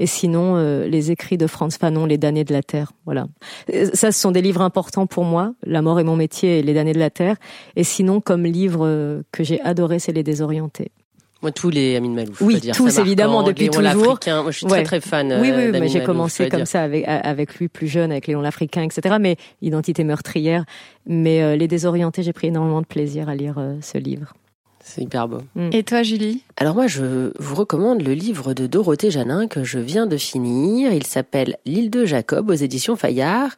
et 0.00 0.06
sinon 0.06 0.56
euh, 0.56 0.88
les 0.88 1.12
écrits 1.12 1.36
de 1.36 1.46
Franz 1.46 1.76
Fanon, 1.78 2.06
Les 2.06 2.16
damnés 2.16 2.42
de 2.42 2.52
la 2.54 2.62
terre. 2.62 2.92
Voilà. 3.04 3.28
Ça, 3.92 4.10
ce 4.10 4.18
sont 4.18 4.32
des 4.32 4.40
livres 4.40 4.62
importants 4.62 5.06
pour 5.06 5.24
moi, 5.24 5.52
La 5.64 5.82
mort 5.82 6.00
et 6.00 6.04
mon 6.04 6.16
métier 6.16 6.58
et 6.58 6.62
Les 6.62 6.72
damnés 6.72 6.94
de 6.94 6.98
la 6.98 7.10
terre. 7.10 7.36
Et 7.76 7.84
sinon, 7.84 8.22
comme 8.22 8.44
livre 8.44 8.86
euh, 8.86 9.22
que 9.30 9.44
j'ai 9.44 9.60
adoré, 9.60 9.98
c'est 9.98 10.12
Les 10.12 10.22
désorientés. 10.22 10.90
Moi, 11.42 11.52
tous 11.52 11.68
les 11.68 11.96
Amin 11.96 12.10
Malouf. 12.10 12.40
Oui, 12.40 12.60
dire. 12.60 12.74
tous 12.74 12.98
évidemment 12.98 13.42
depuis 13.42 13.68
toujours. 13.68 14.18
Moi, 14.26 14.50
je 14.50 14.56
suis 14.56 14.66
très 14.66 14.82
très 14.82 15.00
fan. 15.00 15.38
Oui, 15.40 15.52
oui, 15.54 15.70
mais 15.70 15.88
j'ai 15.88 16.02
commencé 16.02 16.48
comme 16.48 16.66
ça 16.66 16.82
avec 16.82 17.04
avec 17.06 17.54
lui 17.56 17.68
plus 17.68 17.86
jeune, 17.86 18.10
avec 18.10 18.26
Léon 18.26 18.42
l'Africain, 18.42 18.82
etc. 18.82 19.16
Mais 19.18 19.36
Identité 19.62 20.04
meurtrière. 20.04 20.64
Mais 21.06 21.56
les 21.56 21.66
désorientés, 21.66 22.22
j'ai 22.22 22.34
pris 22.34 22.48
énormément 22.48 22.82
de 22.82 22.86
plaisir 22.86 23.30
à 23.30 23.34
lire 23.34 23.56
ce 23.80 23.96
livre. 23.96 24.34
C'est 24.80 25.02
hyper 25.02 25.28
beau. 25.28 25.38
Mm. 25.54 25.70
Et 25.72 25.82
toi, 25.82 26.02
Julie? 26.02 26.42
Alors 26.62 26.74
moi, 26.74 26.88
je 26.88 27.32
vous 27.38 27.54
recommande 27.54 28.02
le 28.02 28.12
livre 28.12 28.52
de 28.52 28.66
Dorothée 28.66 29.10
Janin 29.10 29.48
que 29.48 29.64
je 29.64 29.78
viens 29.78 30.06
de 30.06 30.18
finir. 30.18 30.92
Il 30.92 31.06
s'appelle 31.06 31.56
L'île 31.64 31.88
de 31.88 32.04
Jacob 32.04 32.50
aux 32.50 32.54
éditions 32.54 32.96
Fayard 32.96 33.56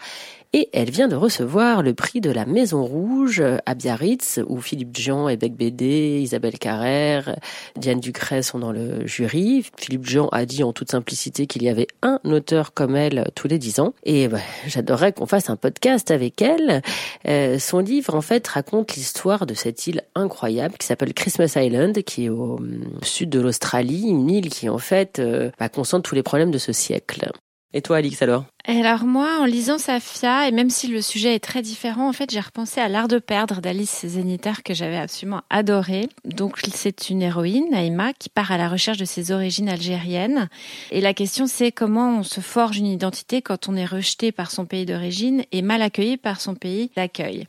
et 0.54 0.68
elle 0.74 0.90
vient 0.90 1.08
de 1.08 1.16
recevoir 1.16 1.82
le 1.82 1.94
prix 1.94 2.20
de 2.20 2.30
la 2.30 2.44
Maison 2.44 2.84
Rouge 2.84 3.42
à 3.64 3.74
Biarritz, 3.74 4.38
où 4.46 4.60
Philippe 4.60 4.98
Jean 4.98 5.28
et 5.28 5.38
Bec 5.38 5.54
Bédé, 5.54 6.20
Isabelle 6.22 6.58
Carrère, 6.58 7.38
Diane 7.76 8.00
Ducret 8.00 8.42
sont 8.42 8.58
dans 8.58 8.70
le 8.70 9.06
jury. 9.06 9.64
Philippe 9.78 10.04
Jean 10.04 10.28
a 10.28 10.44
dit 10.44 10.62
en 10.62 10.74
toute 10.74 10.90
simplicité 10.90 11.46
qu'il 11.46 11.62
y 11.62 11.70
avait 11.70 11.86
un 12.02 12.20
auteur 12.24 12.74
comme 12.74 12.96
elle 12.96 13.30
tous 13.34 13.48
les 13.48 13.58
dix 13.58 13.80
ans. 13.80 13.94
Et 14.04 14.28
bah, 14.28 14.40
j'adorerais 14.66 15.14
qu'on 15.14 15.24
fasse 15.24 15.48
un 15.48 15.56
podcast 15.56 16.10
avec 16.10 16.42
elle. 16.42 16.82
Euh, 17.26 17.58
son 17.58 17.78
livre, 17.78 18.14
en 18.14 18.20
fait, 18.20 18.46
raconte 18.46 18.94
l'histoire 18.94 19.46
de 19.46 19.54
cette 19.54 19.86
île 19.86 20.02
incroyable 20.14 20.74
qui 20.78 20.86
s'appelle 20.86 21.14
Christmas 21.14 21.54
Island, 21.56 22.02
qui 22.02 22.26
est 22.26 22.28
au 22.28 22.60
sud 23.02 23.30
de 23.30 23.40
l'Australie, 23.40 24.02
une 24.08 24.30
île 24.30 24.50
qui, 24.50 24.68
en 24.68 24.78
fait, 24.78 25.18
euh, 25.18 25.50
bah, 25.58 25.68
tous 25.68 26.14
les 26.14 26.22
problèmes 26.22 26.50
de 26.50 26.58
ce 26.58 26.72
siècle. 26.72 27.30
Et 27.74 27.80
toi, 27.80 27.96
Alix, 27.96 28.20
alors? 28.20 28.44
Alors 28.66 29.04
moi, 29.04 29.38
en 29.40 29.46
lisant 29.46 29.78
Safia, 29.78 30.46
et 30.46 30.52
même 30.52 30.68
si 30.68 30.88
le 30.88 31.00
sujet 31.00 31.34
est 31.34 31.42
très 31.42 31.62
différent, 31.62 32.06
en 32.08 32.12
fait, 32.12 32.30
j'ai 32.30 32.40
repensé 32.40 32.80
à 32.80 32.88
L'Art 32.88 33.08
de 33.08 33.18
perdre 33.18 33.60
d'Alice 33.60 34.06
Zénitaire 34.06 34.62
que 34.62 34.74
j'avais 34.74 34.98
absolument 34.98 35.40
adoré. 35.48 36.08
Donc, 36.26 36.60
c'est 36.72 37.08
une 37.08 37.22
héroïne, 37.22 37.70
Naïma, 37.70 38.12
qui 38.12 38.28
part 38.28 38.52
à 38.52 38.58
la 38.58 38.68
recherche 38.68 38.98
de 38.98 39.06
ses 39.06 39.32
origines 39.32 39.70
algériennes. 39.70 40.48
Et 40.90 41.00
la 41.00 41.14
question, 41.14 41.46
c'est 41.46 41.72
comment 41.72 42.18
on 42.18 42.22
se 42.22 42.40
forge 42.40 42.76
une 42.76 42.86
identité 42.86 43.40
quand 43.40 43.68
on 43.68 43.74
est 43.74 43.86
rejeté 43.86 44.32
par 44.32 44.50
son 44.50 44.66
pays 44.66 44.84
d'origine 44.84 45.44
et 45.50 45.62
mal 45.62 45.80
accueilli 45.80 46.18
par 46.18 46.40
son 46.40 46.54
pays 46.54 46.90
d'accueil. 46.94 47.46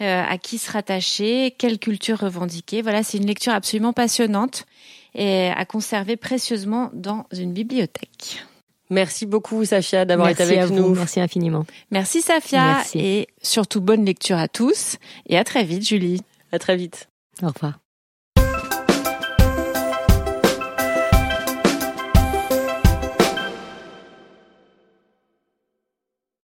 Euh, 0.00 0.24
à 0.28 0.36
qui 0.36 0.58
se 0.58 0.70
rattacher 0.70 1.54
Quelle 1.56 1.78
culture 1.78 2.18
revendiquer 2.18 2.82
Voilà, 2.82 3.04
c'est 3.04 3.18
une 3.18 3.26
lecture 3.26 3.52
absolument 3.52 3.92
passionnante 3.92 4.66
et 5.14 5.48
à 5.48 5.64
conserver 5.64 6.16
précieusement 6.16 6.90
dans 6.92 7.26
une 7.32 7.52
bibliothèque. 7.52 8.44
Merci 8.90 9.26
beaucoup, 9.26 9.64
Safia, 9.64 10.04
d'avoir 10.04 10.28
été 10.28 10.42
avec 10.42 10.70
nous. 10.70 10.94
Merci 10.94 11.20
infiniment. 11.20 11.64
Merci, 11.90 12.20
Safia. 12.20 12.78
Et 12.94 13.28
surtout, 13.40 13.80
bonne 13.80 14.04
lecture 14.04 14.36
à 14.36 14.48
tous. 14.48 14.96
Et 15.26 15.38
à 15.38 15.44
très 15.44 15.64
vite, 15.64 15.86
Julie. 15.86 16.20
À 16.52 16.58
très 16.58 16.76
vite. 16.76 17.08
Au 17.42 17.48
revoir. 17.48 17.79